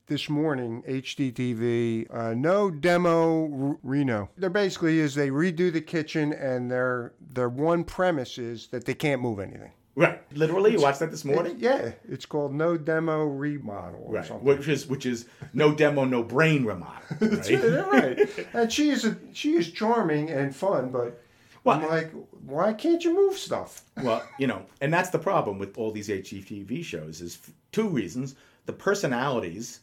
[0.09, 4.29] this morning HGTV, uh, no demo R- Reno.
[4.37, 8.95] There basically is they redo the kitchen, and their their one premise is that they
[8.95, 9.73] can't move anything.
[9.99, 10.21] Right.
[10.37, 11.57] Literally, you watched that this It- morning?
[11.59, 14.25] yeah, it's called no demo remodel or Right.
[14.27, 14.47] something.
[14.47, 17.03] Which is which is no demo, no brain remodel.
[17.21, 17.93] Right?
[17.93, 18.47] Right.
[18.55, 21.21] And she is a, she is charming and fun, but
[21.67, 22.13] I'm like,
[22.47, 23.83] why can't you move stuff?
[24.03, 27.39] well, you know, and that's the problem with all these HGTV shows is
[27.73, 28.37] two reasons.
[28.67, 29.81] The personalities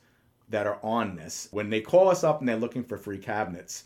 [0.49, 3.83] that are on this, when they call us up and they're looking for free cabinets,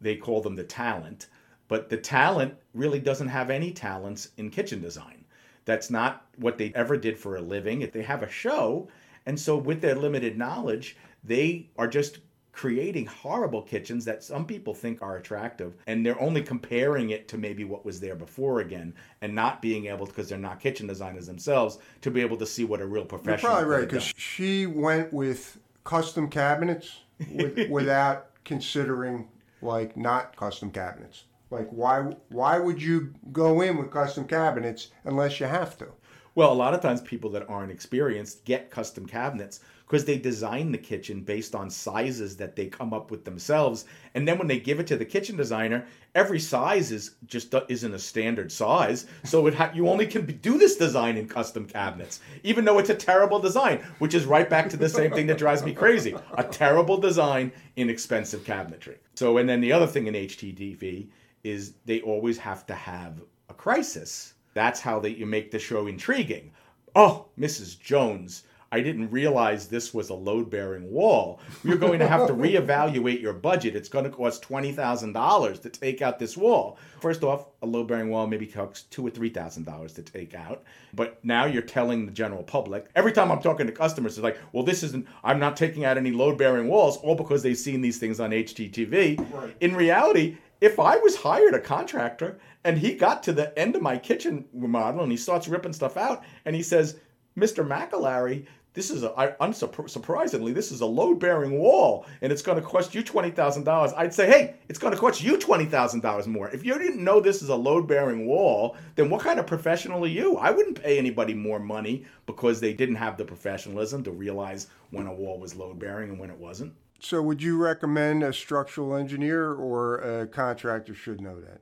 [0.00, 1.26] they call them the talent.
[1.68, 5.21] But the talent really doesn't have any talents in kitchen design.
[5.64, 7.82] That's not what they ever did for a living.
[7.82, 8.88] If they have a show,
[9.26, 12.18] and so with their limited knowledge, they are just
[12.52, 17.38] creating horrible kitchens that some people think are attractive and they're only comparing it to
[17.38, 21.26] maybe what was there before again and not being able because they're not kitchen designers
[21.26, 24.66] themselves to be able to see what a real You're professional probably right because she
[24.66, 29.28] went with custom cabinets with, without considering
[29.62, 31.24] like not custom cabinets.
[31.52, 35.88] Like why why would you go in with custom cabinets unless you have to?
[36.34, 40.72] Well, a lot of times people that aren't experienced get custom cabinets because they design
[40.72, 43.84] the kitchen based on sizes that they come up with themselves,
[44.14, 45.84] and then when they give it to the kitchen designer,
[46.14, 49.04] every size is just isn't a standard size.
[49.24, 52.88] So it ha- you only can do this design in custom cabinets, even though it's
[52.88, 56.14] a terrible design, which is right back to the same thing that drives me crazy:
[56.38, 58.96] a terrible design in expensive cabinetry.
[59.16, 61.08] So, and then the other thing in HGTV
[61.44, 64.34] is they always have to have a crisis.
[64.54, 66.52] That's how they, you make the show intriguing.
[66.94, 67.80] Oh, Mrs.
[67.80, 71.40] Jones, I didn't realize this was a load bearing wall.
[71.62, 73.76] You're going to have to reevaluate your budget.
[73.76, 76.78] It's going to cost $20,000 to take out this wall.
[77.00, 80.64] First off, a load bearing wall maybe costs two or $3,000 to take out.
[80.94, 82.88] But now you're telling the general public.
[82.96, 85.98] Every time I'm talking to customers, it's like, well, this isn't, I'm not taking out
[85.98, 89.34] any load bearing walls, all because they've seen these things on HGTV.
[89.34, 89.54] Right.
[89.60, 93.82] In reality, if I was hired a contractor and he got to the end of
[93.82, 97.00] my kitchen remodel and he starts ripping stuff out and he says,
[97.36, 97.66] Mr.
[97.66, 102.60] McAlary, this is a, I, unsurprisingly, this is a load bearing wall and it's going
[102.60, 103.94] to cost you $20,000.
[103.96, 106.48] I'd say, hey, it's going to cost you $20,000 more.
[106.50, 110.04] If you didn't know this is a load bearing wall, then what kind of professional
[110.04, 110.36] are you?
[110.36, 115.08] I wouldn't pay anybody more money because they didn't have the professionalism to realize when
[115.08, 116.72] a wall was load bearing and when it wasn't.
[117.02, 121.60] So would you recommend a structural engineer or a contractor should know that?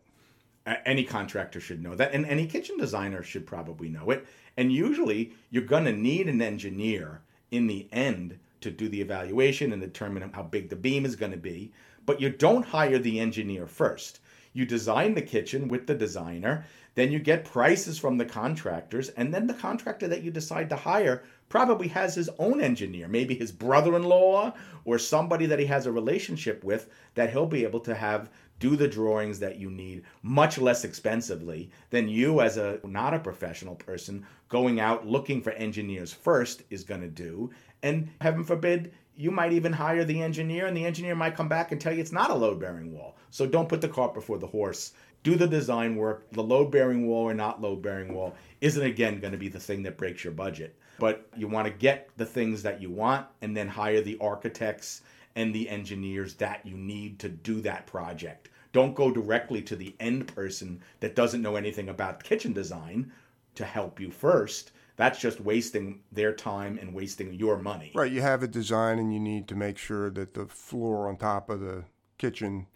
[0.87, 4.27] Any contractor should know that and any kitchen designer should probably know it
[4.59, 9.73] and usually you're going to need an engineer in the end to do the evaluation
[9.73, 11.73] and determine how big the beam is going to be.
[12.05, 14.21] But you don't hire the engineer first.
[14.53, 19.33] You design the kitchen with the designer, then you get prices from the contractors, and
[19.33, 23.53] then the contractor that you decide to hire probably has his own engineer, maybe his
[23.53, 27.81] brother in law or somebody that he has a relationship with that he'll be able
[27.81, 32.79] to have do the drawings that you need much less expensively than you as a
[32.85, 37.51] not a professional person going out looking for engineers first is going to do.
[37.83, 41.73] And heaven forbid you might even hire the engineer and the engineer might come back
[41.73, 43.17] and tell you it's not a load bearing wall.
[43.31, 44.93] So don't put the cart before the horse.
[45.23, 46.31] Do the design work.
[46.31, 49.59] The load bearing wall or not load bearing wall isn't again going to be the
[49.59, 53.27] thing that breaks your budget but you want to get the things that you want
[53.41, 55.01] and then hire the architects
[55.35, 58.51] and the engineers that you need to do that project.
[58.73, 63.11] Don't go directly to the end person that doesn't know anything about kitchen design
[63.55, 64.73] to help you first.
[64.97, 67.93] That's just wasting their time and wasting your money.
[67.95, 71.17] Right, you have a design and you need to make sure that the floor on
[71.17, 71.85] top of the
[72.19, 72.67] kitchen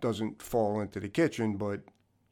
[0.00, 1.82] doesn't fall into the kitchen, but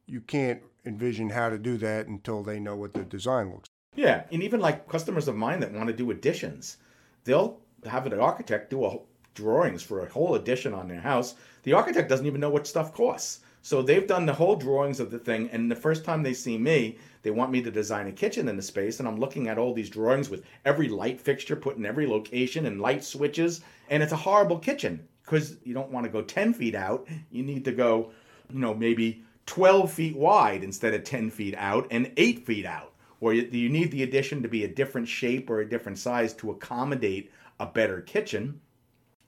[0.06, 4.24] you can't envision how to do that until they know what the design looks Yeah,
[4.31, 6.76] and even like customers of mine that want to do additions,
[7.24, 8.98] they'll have an architect do a
[9.35, 11.35] drawings for a whole addition on their house.
[11.62, 13.40] The architect doesn't even know what stuff costs.
[13.62, 16.57] So they've done the whole drawings of the thing, and the first time they see
[16.57, 19.59] me, they want me to design a kitchen in the space, and I'm looking at
[19.59, 24.03] all these drawings with every light fixture put in every location and light switches, and
[24.03, 27.07] it's a horrible kitchen because you don't want to go 10 feet out.
[27.31, 28.12] You need to go,
[28.50, 32.89] you know, maybe 12 feet wide instead of 10 feet out and 8 feet out.
[33.20, 36.33] Or you, you need the addition to be a different shape or a different size
[36.35, 38.61] to accommodate a better kitchen.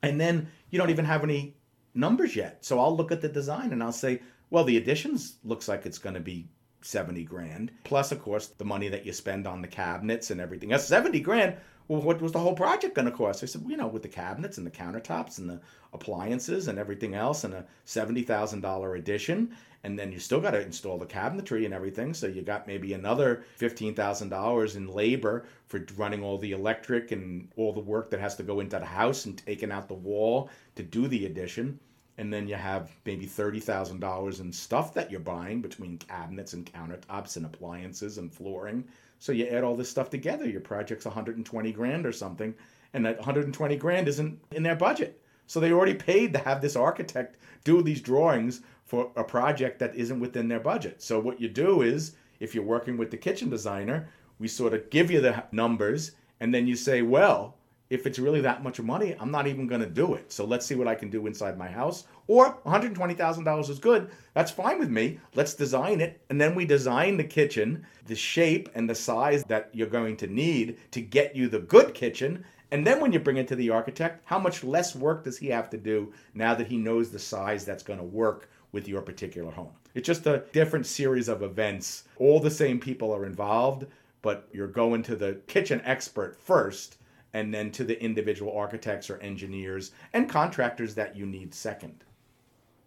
[0.02, 1.56] And then you don't even have any
[1.94, 2.64] numbers yet.
[2.64, 5.98] So I'll look at the design and I'll say, well, the additions looks like it's
[5.98, 6.48] going to be
[6.82, 7.70] 70 grand.
[7.84, 10.68] Plus, of course, the money that you spend on the cabinets and everything.
[10.68, 11.56] That's 70 grand.
[11.88, 13.42] Well, what was the whole project going to cost?
[13.42, 15.60] I said, you know, with the cabinets and the countertops and the
[15.92, 19.54] appliances and everything else, and a $70,000 addition.
[19.84, 22.14] And then you still got to install the cabinetry and everything.
[22.14, 27.72] So you got maybe another $15,000 in labor for running all the electric and all
[27.72, 30.82] the work that has to go into the house and taking out the wall to
[30.84, 31.80] do the addition.
[32.18, 37.36] And then you have maybe $30,000 in stuff that you're buying between cabinets and countertops
[37.36, 38.84] and appliances and flooring.
[39.22, 42.52] So you add all this stuff together, your project's 120 grand or something,
[42.92, 45.22] and that 120 grand isn't in their budget.
[45.46, 49.94] So they already paid to have this architect do these drawings for a project that
[49.94, 51.00] isn't within their budget.
[51.00, 54.08] So what you do is, if you're working with the kitchen designer,
[54.40, 57.58] we sort of give you the numbers, and then you say, well,
[57.92, 60.32] if it's really that much money, I'm not even going to do it.
[60.32, 62.04] So let's see what I can do inside my house.
[62.26, 64.10] Or $120,000 is good.
[64.32, 65.20] That's fine with me.
[65.34, 66.18] Let's design it.
[66.30, 70.26] And then we design the kitchen, the shape and the size that you're going to
[70.26, 72.46] need to get you the good kitchen.
[72.70, 75.48] And then when you bring it to the architect, how much less work does he
[75.48, 79.02] have to do now that he knows the size that's going to work with your
[79.02, 79.72] particular home?
[79.94, 82.04] It's just a different series of events.
[82.16, 83.84] All the same people are involved,
[84.22, 86.96] but you're going to the kitchen expert first
[87.34, 92.04] and then to the individual architects or engineers and contractors that you need second.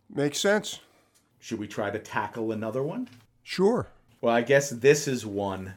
[0.10, 0.79] Makes sense.
[1.39, 3.10] Should we try to tackle another one?
[3.43, 3.88] Sure.
[4.21, 5.73] Well, I guess this is one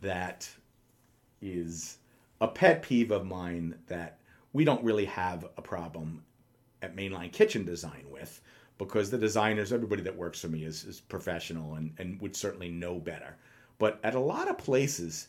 [0.00, 0.48] that
[1.40, 1.98] is
[2.40, 4.18] a pet peeve of mine that
[4.52, 6.22] we don't really have a problem
[6.82, 8.40] at Main Line Kitchen Design with
[8.78, 12.68] because the designers, everybody that works for me is, is professional and, and would certainly
[12.68, 13.36] know better.
[13.78, 15.28] But at a lot of places,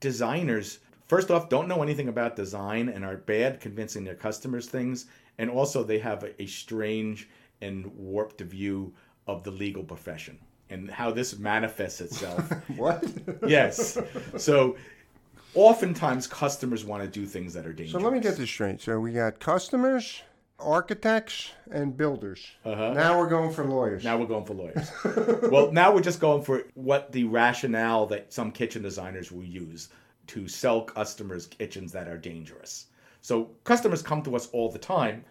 [0.00, 0.80] designers,
[1.10, 5.06] first off, don't know anything about design and are bad convincing their customers things.
[5.38, 7.28] And also, they have a, a strange
[7.60, 8.94] and warped view
[9.26, 10.38] of the legal profession
[10.70, 12.48] and how this manifests itself.
[12.76, 13.04] What?
[13.46, 13.98] yes.
[14.38, 14.76] So
[15.54, 18.80] oftentimes customers want to do things that are dangerous so let me get this straight.
[18.80, 20.22] So we got customers,
[20.60, 22.46] architects, and builders.
[22.64, 22.92] Uh-huh.
[22.92, 24.04] Now we're going for lawyers.
[24.04, 24.88] Now we're going for lawyers.
[25.50, 29.88] well, now we're just going for what the rationale that some kitchen designers will use
[30.28, 32.86] to sell customers kitchens that are dangerous.
[33.20, 35.24] So customers come to us all the time.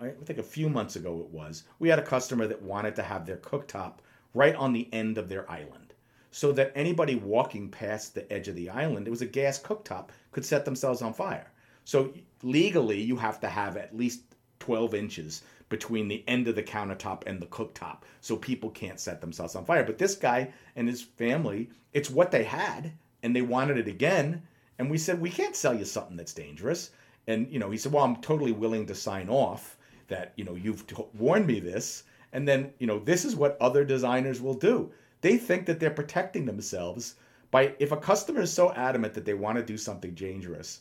[0.00, 1.64] I think a few months ago it was.
[1.78, 3.98] We had a customer that wanted to have their cooktop
[4.34, 5.94] right on the end of their island.
[6.30, 10.08] So that anybody walking past the edge of the island, it was a gas cooktop,
[10.30, 11.52] could set themselves on fire.
[11.84, 14.22] So legally, you have to have at least
[14.60, 19.20] 12 inches between the end of the countertop and the cooktop so people can't set
[19.20, 19.84] themselves on fire.
[19.84, 24.42] But this guy and his family, it's what they had and they wanted it again.
[24.78, 26.90] And we said, we can't sell you something that's dangerous.
[27.26, 29.76] And, you know, he said, well, I'm totally willing to sign off
[30.08, 32.04] that, you know, you've t- warned me this.
[32.32, 34.90] And then, you know, this is what other designers will do.
[35.20, 37.14] They think that they're protecting themselves
[37.50, 40.80] by, if a customer is so adamant that they want to do something dangerous,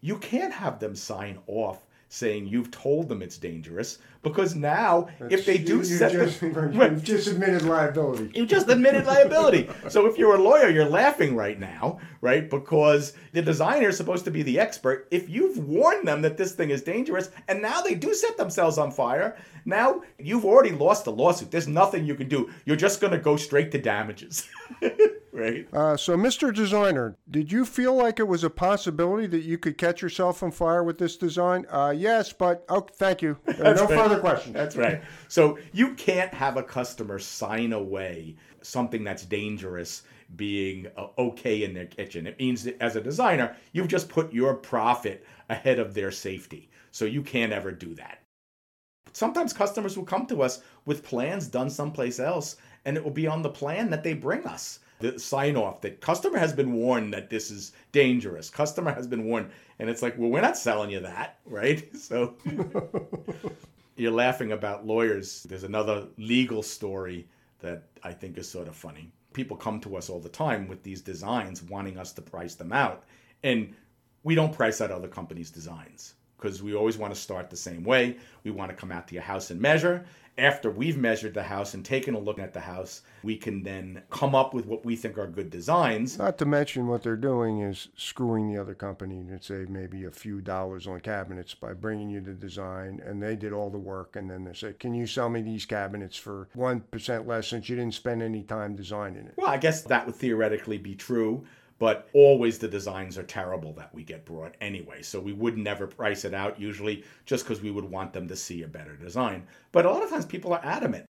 [0.00, 5.44] you can't have them sign off saying you've told them it's dangerous because now if
[5.44, 8.30] they do you, you set just, the, you just admitted liability.
[8.34, 9.68] you just admitted liability.
[9.88, 12.48] so if you're a lawyer, you're laughing right now, right?
[12.48, 15.08] Because the designer is supposed to be the expert.
[15.10, 18.78] If you've warned them that this thing is dangerous and now they do set themselves
[18.78, 21.50] on fire, now you've already lost the lawsuit.
[21.50, 22.50] There's nothing you can do.
[22.64, 24.48] You're just going to go straight to damages.
[25.32, 25.66] right?
[25.72, 26.54] Uh, so, Mr.
[26.54, 30.50] Designer, did you feel like it was a possibility that you could catch yourself on
[30.50, 31.66] fire with this design?
[31.70, 33.38] Uh, yes, but oh, thank you.
[33.46, 33.88] No right.
[34.14, 34.54] Further questions.
[34.54, 35.02] That's right.
[35.28, 40.02] So you can't have a customer sign away something that's dangerous
[40.36, 42.26] being uh, okay in their kitchen.
[42.26, 46.70] It means that as a designer, you've just put your profit ahead of their safety.
[46.90, 48.22] So you can't ever do that.
[49.12, 53.26] Sometimes customers will come to us with plans done someplace else, and it will be
[53.26, 54.80] on the plan that they bring us.
[55.00, 58.48] The sign off that customer has been warned that this is dangerous.
[58.48, 61.94] Customer has been warned, and it's like, well, we're not selling you that, right?
[61.96, 62.36] So
[63.96, 65.42] you're laughing about lawyers.
[65.44, 67.28] There's another legal story
[67.60, 69.12] that I think is sort of funny.
[69.32, 72.72] People come to us all the time with these designs wanting us to price them
[72.72, 73.04] out.
[73.42, 73.74] And
[74.22, 77.84] we don't price out other companies' designs because we always want to start the same
[77.84, 78.16] way.
[78.44, 80.04] We want to come out to your house and measure.
[80.38, 84.02] After we've measured the house and taken a look at the house, we can then
[84.08, 86.18] come up with what we think are good designs.
[86.18, 90.10] Not to mention what they're doing is screwing the other company to save maybe a
[90.10, 94.16] few dollars on cabinets by bringing you the design, and they did all the work,
[94.16, 97.68] and then they say, "Can you sell me these cabinets for one percent less since
[97.68, 101.44] you didn't spend any time designing it?" Well, I guess that would theoretically be true,
[101.82, 105.02] but always the designs are terrible that we get brought anyway.
[105.02, 108.36] So we would never price it out usually just because we would want them to
[108.36, 109.48] see a better design.
[109.72, 111.06] But a lot of times people are adamant.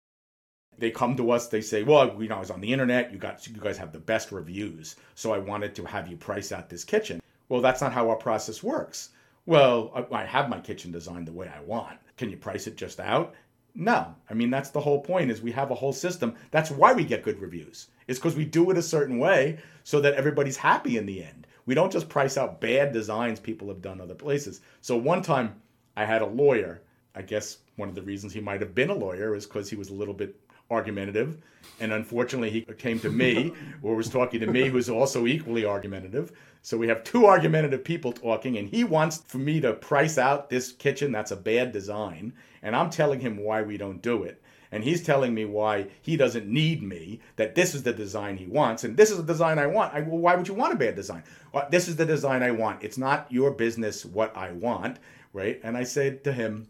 [0.77, 3.17] They come to us, they say, Well, you know, I was on the internet, you
[3.17, 6.69] got you guys have the best reviews, so I wanted to have you price out
[6.69, 7.23] this kitchen.
[7.49, 9.09] Well, that's not how our process works.
[9.47, 11.97] Well, I have my kitchen designed the way I want.
[12.19, 13.35] Can you price it just out?
[13.75, 14.15] No.
[14.29, 16.35] I mean, that's the whole point is we have a whole system.
[16.51, 17.87] That's why we get good reviews.
[18.09, 21.47] It's because we do it a certain way so that everybody's happy in the end.
[21.67, 24.63] We don't just price out bad designs people have done other places.
[24.81, 25.61] So one time
[25.97, 26.81] I had a lawyer.
[27.15, 29.77] I guess one of the reasons he might have been a lawyer is because he
[29.77, 30.35] was a little bit
[30.71, 31.39] argumentative.
[31.81, 36.33] And unfortunately, he came to me or was talking to me, who's also equally argumentative.
[36.63, 40.51] So we have two argumentative people talking, and he wants for me to price out
[40.51, 42.33] this kitchen that's a bad design.
[42.63, 44.43] And I'm telling him why we don't do it.
[44.71, 48.47] And he's telling me why he doesn't need me, that this is the design he
[48.47, 49.95] wants, and this is the design I want.
[49.95, 51.23] I, well, why would you want a bad design?
[51.53, 52.83] Well, this is the design I want.
[52.83, 54.99] It's not your business what I want,
[55.33, 55.61] right?
[55.63, 56.69] And I said to him,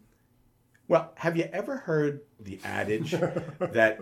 [0.87, 3.11] well, have you ever heard the adage
[3.59, 3.99] that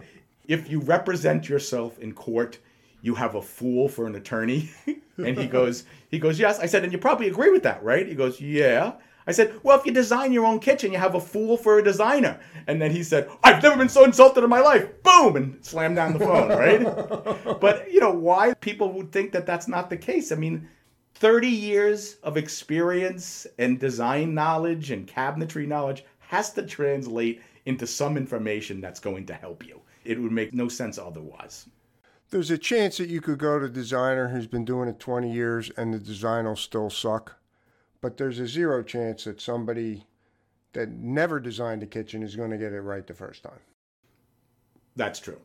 [0.48, 2.60] if you represent yourself in court,
[3.02, 4.70] you have a fool for an attorney?
[5.18, 6.60] and he goes, he goes, yes.
[6.60, 8.08] I said, and you probably agree with that, right?
[8.08, 8.94] He goes, yeah.
[9.28, 11.84] I said, well, if you design your own kitchen, you have a fool for a
[11.84, 12.40] designer.
[12.66, 15.04] And then he said, I've never been so insulted in my life.
[15.04, 17.60] Boom, and slammed down the phone, right?
[17.62, 20.32] but you know why people would think that that's not the case?
[20.32, 20.70] I mean,
[21.16, 28.16] 30 years of experience and design knowledge and cabinetry knowledge has to translate into some
[28.16, 29.82] information that's going to help you.
[30.06, 31.68] It would make no sense otherwise.
[32.30, 35.32] There's a chance that you could go to a designer who's been doing it 20
[35.32, 37.38] years and the design will still suck.
[38.02, 40.06] But there's a zero chance that somebody
[40.74, 43.60] that never designed a kitchen is going to get it right the first time.
[44.96, 45.40] That's true.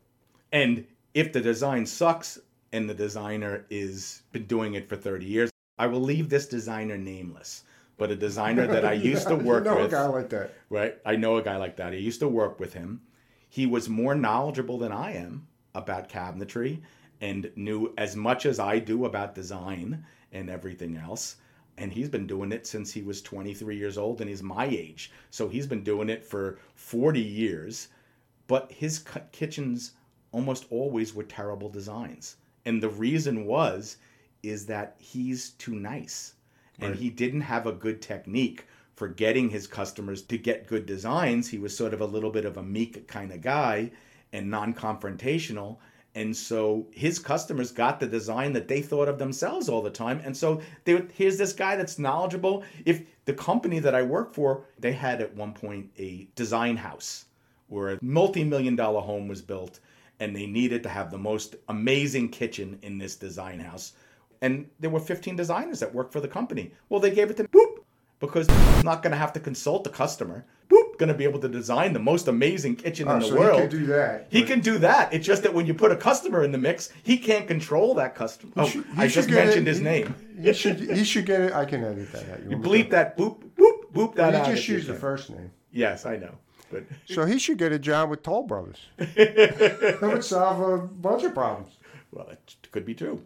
[0.52, 2.38] And if the design sucks
[2.72, 6.98] and the designer is been doing it for 30 years, I will leave this designer
[6.98, 7.64] nameless.
[7.98, 10.54] But a designer that I used to work you know with, a guy like that.
[10.70, 10.96] right?
[11.04, 11.92] I know a guy like that.
[11.92, 13.02] I used to work with him.
[13.48, 16.80] He was more knowledgeable than I am about cabinetry
[17.20, 21.36] and knew as much as I do about design and everything else.
[21.82, 25.10] And he's been doing it since he was 23 years old and he's my age.
[25.30, 27.88] So he's been doing it for 40 years.
[28.46, 29.92] But his kitchens
[30.30, 32.36] almost always were terrible designs.
[32.66, 33.96] And the reason was
[34.44, 36.34] is that he's too nice
[36.78, 41.48] and he didn't have a good technique for getting his customers to get good designs.
[41.48, 43.90] He was sort of a little bit of a meek kind of guy
[44.32, 45.78] and non-confrontational.
[46.14, 50.20] And so his customers got the design that they thought of themselves all the time.
[50.24, 52.64] And so they, here's this guy that's knowledgeable.
[52.84, 57.24] If the company that I work for, they had at one point a design house
[57.68, 59.80] where a multi-million dollar home was built
[60.20, 63.94] and they needed to have the most amazing kitchen in this design house.
[64.42, 66.72] And there were 15 designers that worked for the company.
[66.90, 67.78] Well, they gave it to boop
[68.20, 70.44] because I'm not going to have to consult the customer.
[71.02, 73.60] Going to be able to design the most amazing kitchen Oh, in the so world.
[73.60, 74.26] he can do that.
[74.30, 75.12] He can do that.
[75.12, 78.14] It's just that when you put a customer in the mix, he can't control that
[78.14, 78.52] customer.
[78.56, 80.14] Oh, should- I just mentioned it- his he- name.
[80.40, 80.78] He should.
[80.78, 81.52] He should get it.
[81.54, 82.42] I can edit that out.
[82.44, 83.18] You want bleep that.
[83.18, 84.46] Boop boop boop that out.
[84.46, 85.50] You just you use the first name.
[85.72, 86.36] Yes, I know.
[86.70, 88.78] But So he should get a job with Toll Brothers.
[88.98, 91.72] that would solve a bunch of problems.
[92.12, 93.20] well, it could be true.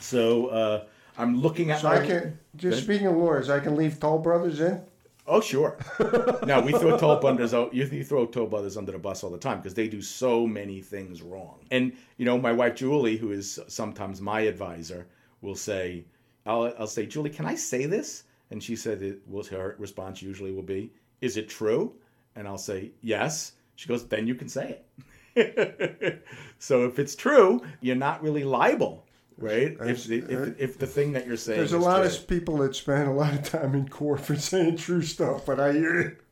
[0.00, 0.84] So uh,
[1.18, 2.00] I'm looking at So my.
[2.00, 4.80] I can just speaking of lawyers, I can leave Toll Brothers in.
[5.28, 5.76] Oh sure.
[6.46, 7.74] no, we throw toll brothers out.
[7.74, 10.46] You you throw toll brothers under the bus all the time because they do so
[10.46, 11.66] many things wrong.
[11.70, 15.06] And you know, my wife Julie, who is sometimes my advisor,
[15.42, 16.06] will say,
[16.46, 20.22] "I'll I'll say, Julie, can I say this?" And she said, "It will." Her response
[20.22, 21.94] usually will be, "Is it true?"
[22.34, 24.84] And I'll say, "Yes." She goes, "Then you can say it."
[26.58, 29.04] so if it's true, you're not really liable,
[29.38, 29.76] right?
[29.80, 32.06] If, if, if the thing that you're saying There's a lot true.
[32.06, 35.58] of people that spend a lot of time in court for saying true stuff, but
[35.60, 36.16] I hear you.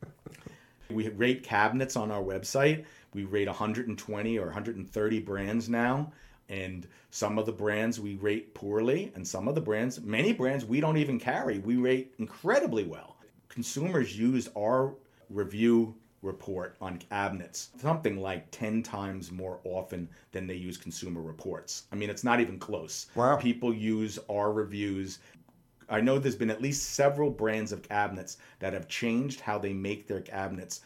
[0.89, 2.85] We rate cabinets on our website.
[3.13, 6.13] We rate 120 or 130 brands now.
[6.47, 10.63] And some of the brands we rate poorly, and some of the brands, many brands
[10.63, 13.17] we don't even carry, we rate incredibly well.
[13.49, 14.95] Consumers use our
[15.29, 15.93] review
[16.23, 21.83] report on cabinets something like 10 times more often than they use consumer reports.
[21.91, 23.07] I mean, it's not even close.
[23.15, 23.35] Wow.
[23.37, 25.19] People use our reviews
[25.89, 29.73] I know there's been at least several brands of cabinets that have changed how they
[29.73, 30.81] make their cabinets.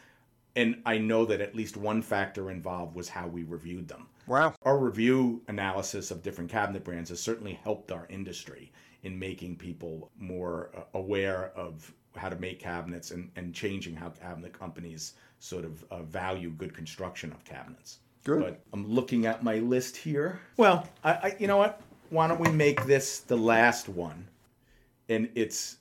[0.56, 4.08] And I know that at least one factor involved was how we reviewed them.
[4.28, 4.54] Wow.
[4.64, 8.72] Our review analysis of different cabinet brands has certainly helped our industry
[9.04, 14.10] in making people more uh, aware of how to make cabinets and, and changing how
[14.10, 18.00] cabinet companies sort of uh, value good construction of cabinets.
[18.24, 18.42] Good.
[18.42, 20.40] But I'm looking at my list here.
[20.58, 21.82] Well, I, I you know what?
[22.10, 24.28] Why don't we make this the last one?
[25.12, 25.78] and it's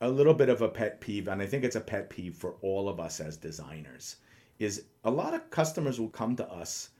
[0.00, 2.56] a little bit of a pet peeve and i think it's a pet peeve for
[2.60, 4.16] all of us as designers
[4.58, 6.90] is a lot of customers will come to us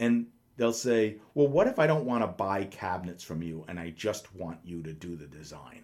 [0.00, 3.80] and they'll say well what if i don't want to buy cabinets from you and
[3.80, 5.82] i just want you to do the design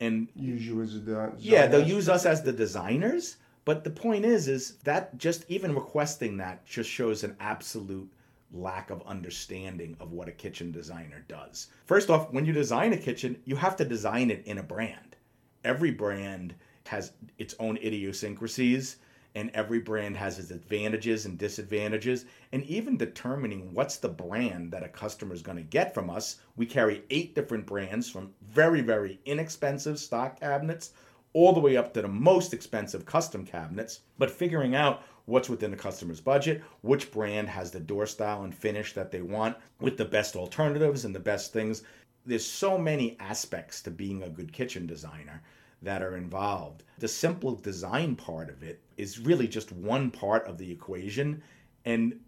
[0.00, 3.90] and Use you as a de- yeah they'll use us as the designers but the
[3.90, 8.10] point is is that just even requesting that just shows an absolute
[8.50, 11.68] lack of understanding of what a kitchen designer does.
[11.84, 15.16] First off when you design a kitchen you have to design it in a brand.
[15.64, 16.54] Every brand
[16.86, 18.96] has its own idiosyncrasies
[19.34, 22.24] and every brand has its advantages and disadvantages.
[22.52, 26.36] And even determining what's the brand that a customer is going to get from us
[26.56, 30.92] we carry eight different brands from very very inexpensive stock cabinets
[31.32, 34.00] all the way up to the most expensive custom cabinets.
[34.18, 38.54] But figuring out what's within the customer's budget which brand has the door style and
[38.54, 41.82] finish that they want with the best alternatives and the best things.
[42.24, 45.42] There's so many aspects to being a good kitchen designer
[45.82, 46.82] that are involved.
[46.98, 51.42] The simple design part of it is really just one part of the equation,
[51.84, 52.18] and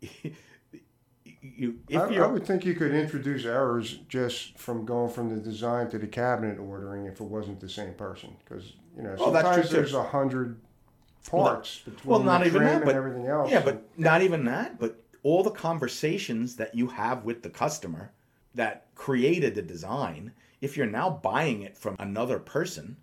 [1.42, 5.40] you if I, I would think you could introduce errors just from going from the
[5.40, 9.30] design to the cabinet ordering if it wasn't the same person, because you know Well,
[9.32, 10.58] that's sometimes there's a hundred
[11.28, 13.50] parts between well, not the even that, and but everything else.
[13.50, 18.12] yeah, but not even that, but all the conversations that you have with the customer
[18.54, 20.32] that created the design.
[20.60, 22.96] If you're now buying it from another person,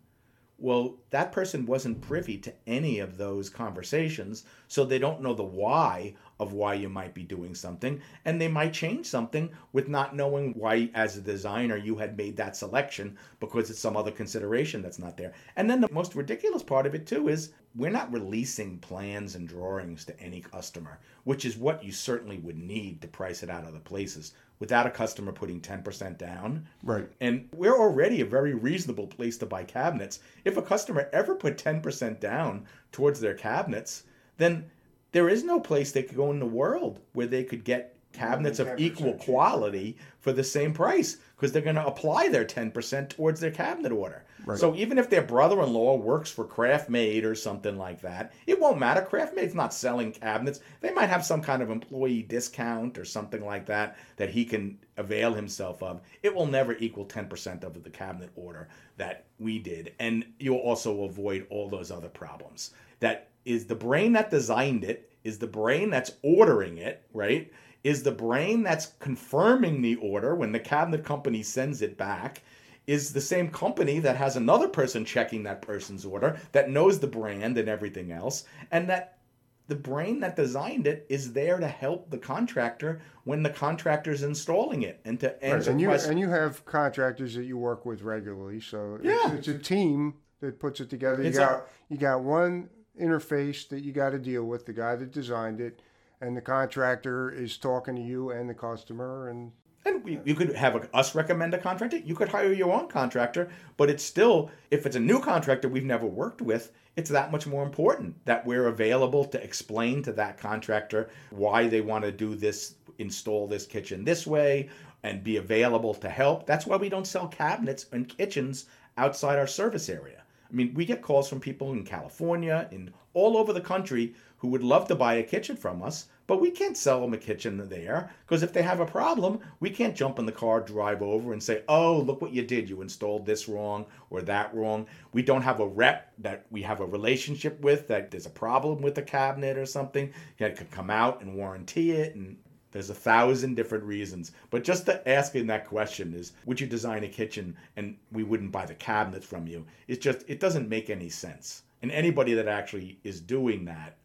[0.58, 5.44] well, that person wasn't privy to any of those conversations, so they don't know the
[5.44, 10.16] why of why you might be doing something, and they might change something with not
[10.16, 14.82] knowing why, as a designer, you had made that selection because it's some other consideration
[14.82, 15.34] that's not there.
[15.58, 19.48] And then the most ridiculous part of it, too, is we're not releasing plans and
[19.48, 23.66] drawings to any customer, which is what you certainly would need to price it out
[23.66, 26.68] other places without a customer putting 10% down.
[26.84, 27.10] Right.
[27.20, 30.20] And we're already a very reasonable place to buy cabinets.
[30.44, 34.04] If a customer ever put 10% down towards their cabinets,
[34.38, 34.70] then
[35.12, 38.60] there is no place they could go in the world where they could get cabinets
[38.60, 39.24] of equal cheaper.
[39.24, 43.92] quality for the same price because they're going to apply their 10% towards their cabinet
[43.92, 44.24] order.
[44.46, 44.58] Right.
[44.58, 49.02] So even if their brother-in-law works for CraftMaid or something like that, it won't matter.
[49.02, 50.60] CraftMaid's not selling cabinets.
[50.82, 54.78] They might have some kind of employee discount or something like that that he can
[54.98, 56.02] avail himself of.
[56.24, 59.94] It will never equal 10% of the cabinet order that we did.
[60.00, 62.72] And you'll also avoid all those other problems.
[63.00, 67.52] That is the brain that designed it, is the brain that's ordering it, right?
[67.86, 72.42] Is the brain that's confirming the order when the cabinet company sends it back
[72.88, 77.06] is the same company that has another person checking that person's order that knows the
[77.06, 79.20] brand and everything else and that
[79.68, 84.82] the brain that designed it is there to help the contractor when the contractor's installing
[84.82, 88.02] it and to Right, answer And you and you have contractors that you work with
[88.02, 89.36] regularly, so Yeah.
[89.36, 91.22] it's, it's a team that puts it together.
[91.22, 92.68] You It's a- got you got one
[93.00, 95.82] interface that you got to deal with, the guy that designed it,
[96.22, 99.52] and the contractor is talking to you and the customer, and
[99.86, 101.98] And we, you could have a, us recommend a contractor.
[101.98, 105.86] You could hire your own contractor, but it's still, if it's a new contractor we've
[105.86, 110.38] never worked with, it's that much more important that we're available to explain to that
[110.40, 114.70] contractor why they want to do this, install this kitchen this way,
[115.04, 116.48] and be available to help.
[116.48, 118.66] That's why we don't sell cabinets and kitchens
[118.98, 120.24] outside our service area.
[120.50, 124.50] I mean, we get calls from people in California, in all over the country, who
[124.50, 127.70] would love to buy a kitchen from us, but we can't sell them a kitchen
[127.70, 131.34] there because if they have a problem, we can't jump in the car, drive over,
[131.34, 132.70] and say, "Oh, look what you did!
[132.70, 136.82] You installed this wrong or that wrong." We don't have a rep that we have
[136.82, 140.14] a relationship with that there's a problem with the cabinet or something.
[140.38, 142.38] That could come out and warranty it, and
[142.76, 144.34] there's a thousand different reasons.
[144.50, 148.52] But just the asking that question is, would you design a kitchen and we wouldn't
[148.52, 149.66] buy the cabinet from you?
[149.88, 151.64] It's just it doesn't make any sense.
[151.82, 153.96] And anybody that actually is doing that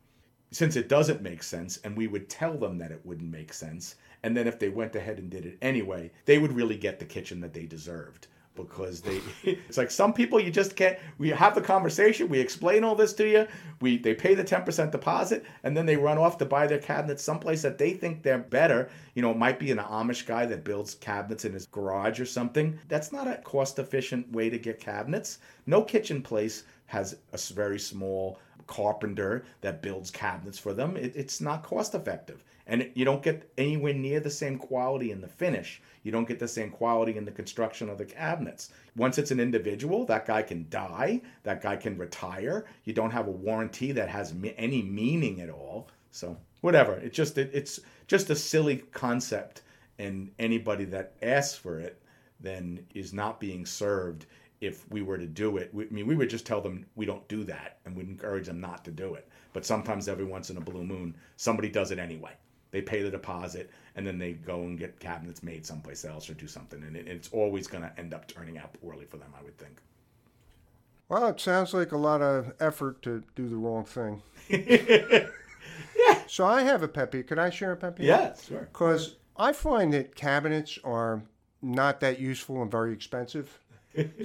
[0.53, 3.97] since it doesn't make sense and we would tell them that it wouldn't make sense
[4.23, 7.05] and then if they went ahead and did it anyway they would really get the
[7.05, 11.55] kitchen that they deserved because they it's like some people you just can't we have
[11.55, 13.47] the conversation we explain all this to you
[13.81, 17.23] we they pay the 10% deposit and then they run off to buy their cabinets
[17.23, 20.65] someplace that they think they're better you know it might be an amish guy that
[20.65, 24.81] builds cabinets in his garage or something that's not a cost efficient way to get
[24.81, 28.39] cabinets no kitchen place has a very small
[28.71, 30.97] carpenter that builds cabinets for them.
[30.97, 32.45] It, it's not cost effective.
[32.71, 35.83] And you don't get anywhere near the same quality in the finish.
[36.05, 38.71] You don't get the same quality in the construction of the cabinets.
[38.95, 42.67] Once it's an individual, that guy can die, that guy can retire.
[42.85, 45.89] You don't have a warranty that has any meaning at all.
[46.13, 46.95] So, whatever.
[46.95, 49.63] It's just it, it's just a silly concept
[49.99, 52.01] and anybody that asks for it
[52.39, 54.27] then is not being served
[54.61, 55.75] if we were to do it.
[55.75, 58.47] We, I mean, we would just tell them we don't do that and we'd encourage
[58.47, 59.29] them not to do it.
[59.53, 62.33] But sometimes, every once in a blue moon, somebody does it anyway.
[62.71, 66.35] They pay the deposit and then they go and get cabinets made someplace else or
[66.35, 66.83] do something.
[66.83, 69.59] And it, it's always going to end up turning out poorly for them, I would
[69.59, 69.79] think.
[71.09, 74.23] well, it sounds like a lot of effort to do the wrong thing.
[74.49, 75.27] yeah.
[76.27, 77.27] So I have a pet peeve.
[77.27, 78.07] Can I share a pet peeve?
[78.07, 78.69] Yeah, sure.
[78.73, 81.23] Because I find that cabinets are
[81.63, 83.59] not that useful and very expensive.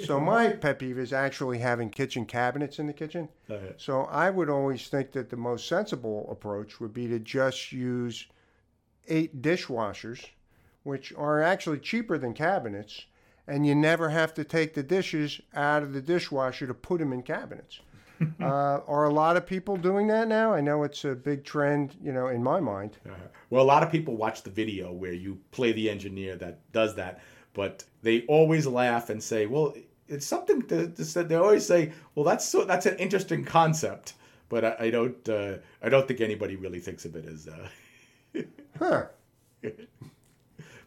[0.06, 3.30] so my pet peeve is actually having kitchen cabinets in the kitchen.
[3.78, 8.28] So I would always think that the most sensible approach would be to just use
[9.08, 10.26] eight dishwashers,
[10.84, 13.06] which are actually cheaper than cabinets,
[13.48, 17.14] and you never have to take the dishes out of the dishwasher to put them
[17.14, 17.80] in cabinets.
[18.42, 20.54] uh, are a lot of people doing that now?
[20.54, 22.98] I know it's a big trend, you know, in my mind.
[23.50, 26.96] Well, a lot of people watch the video where you play the engineer that does
[26.96, 27.22] that,
[27.54, 29.76] but they always laugh and say, "Well,
[30.08, 34.14] it's something to, to say." They always say, "Well, that's so that's an interesting concept,"
[34.50, 37.48] but I, I don't uh, I don't think anybody really thinks of it as.
[37.48, 37.68] Uh,
[38.78, 39.06] Huh.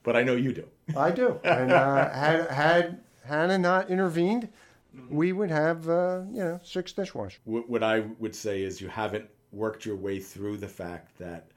[0.02, 0.64] but I know you do.
[0.96, 1.40] I do.
[1.44, 4.48] And uh, had had Hannah not intervened,
[5.10, 7.38] we would have uh, you know six dishwashers.
[7.44, 11.48] What, what I would say is you haven't worked your way through the fact that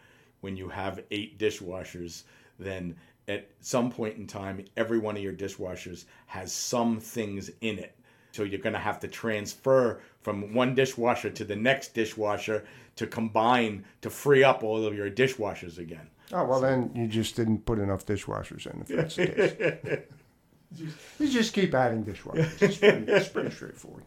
[0.42, 2.24] when you have eight dishwashers,
[2.60, 2.96] then
[3.28, 7.96] at some point in time, every one of your dishwashers has some things in it.
[8.32, 12.66] So you're going to have to transfer from one dishwasher to the next dishwasher
[12.96, 16.08] to combine to free up all of your dishwashers again.
[16.34, 18.82] Oh well, then you just didn't put enough dishwashers in.
[18.82, 19.28] If that's the
[20.78, 20.88] case,
[21.20, 22.62] you just keep adding dishwashers.
[22.62, 24.04] It's pretty, it's pretty straightforward.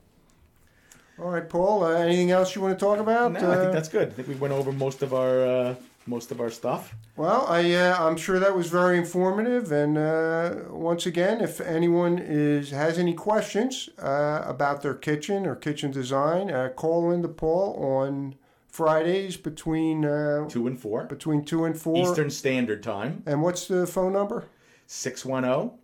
[1.19, 1.85] All right, Paul.
[1.85, 3.33] Uh, anything else you want to talk about?
[3.33, 4.09] No, I Uh, think that's good.
[4.09, 5.75] I think we went over most of our uh,
[6.07, 6.95] most of our stuff.
[7.17, 9.71] Well, I uh, I'm sure that was very informative.
[9.71, 15.55] And uh, once again, if anyone is has any questions uh, about their kitchen or
[15.55, 18.35] kitchen design, uh, call in to Paul on
[18.75, 21.97] Fridays between uh, Two and four between two and four.
[21.97, 23.23] Eastern Standard Time.
[23.25, 24.47] And what's the phone number?
[24.89, 25.79] 610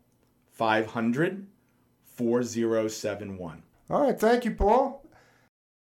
[0.50, 1.46] 500
[2.16, 3.62] 4071.
[3.90, 5.06] All right, thank you, Paul.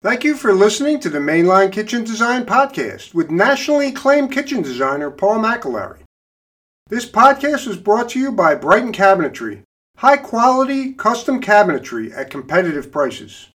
[0.01, 4.61] Thank you for listening to the Main Line Kitchen Design Podcast with nationally acclaimed kitchen
[4.61, 6.03] designer Paul McAlary.
[6.87, 9.63] This podcast was brought to you by Brighton Cabinetry,
[9.97, 13.49] high quality custom cabinetry at competitive prices.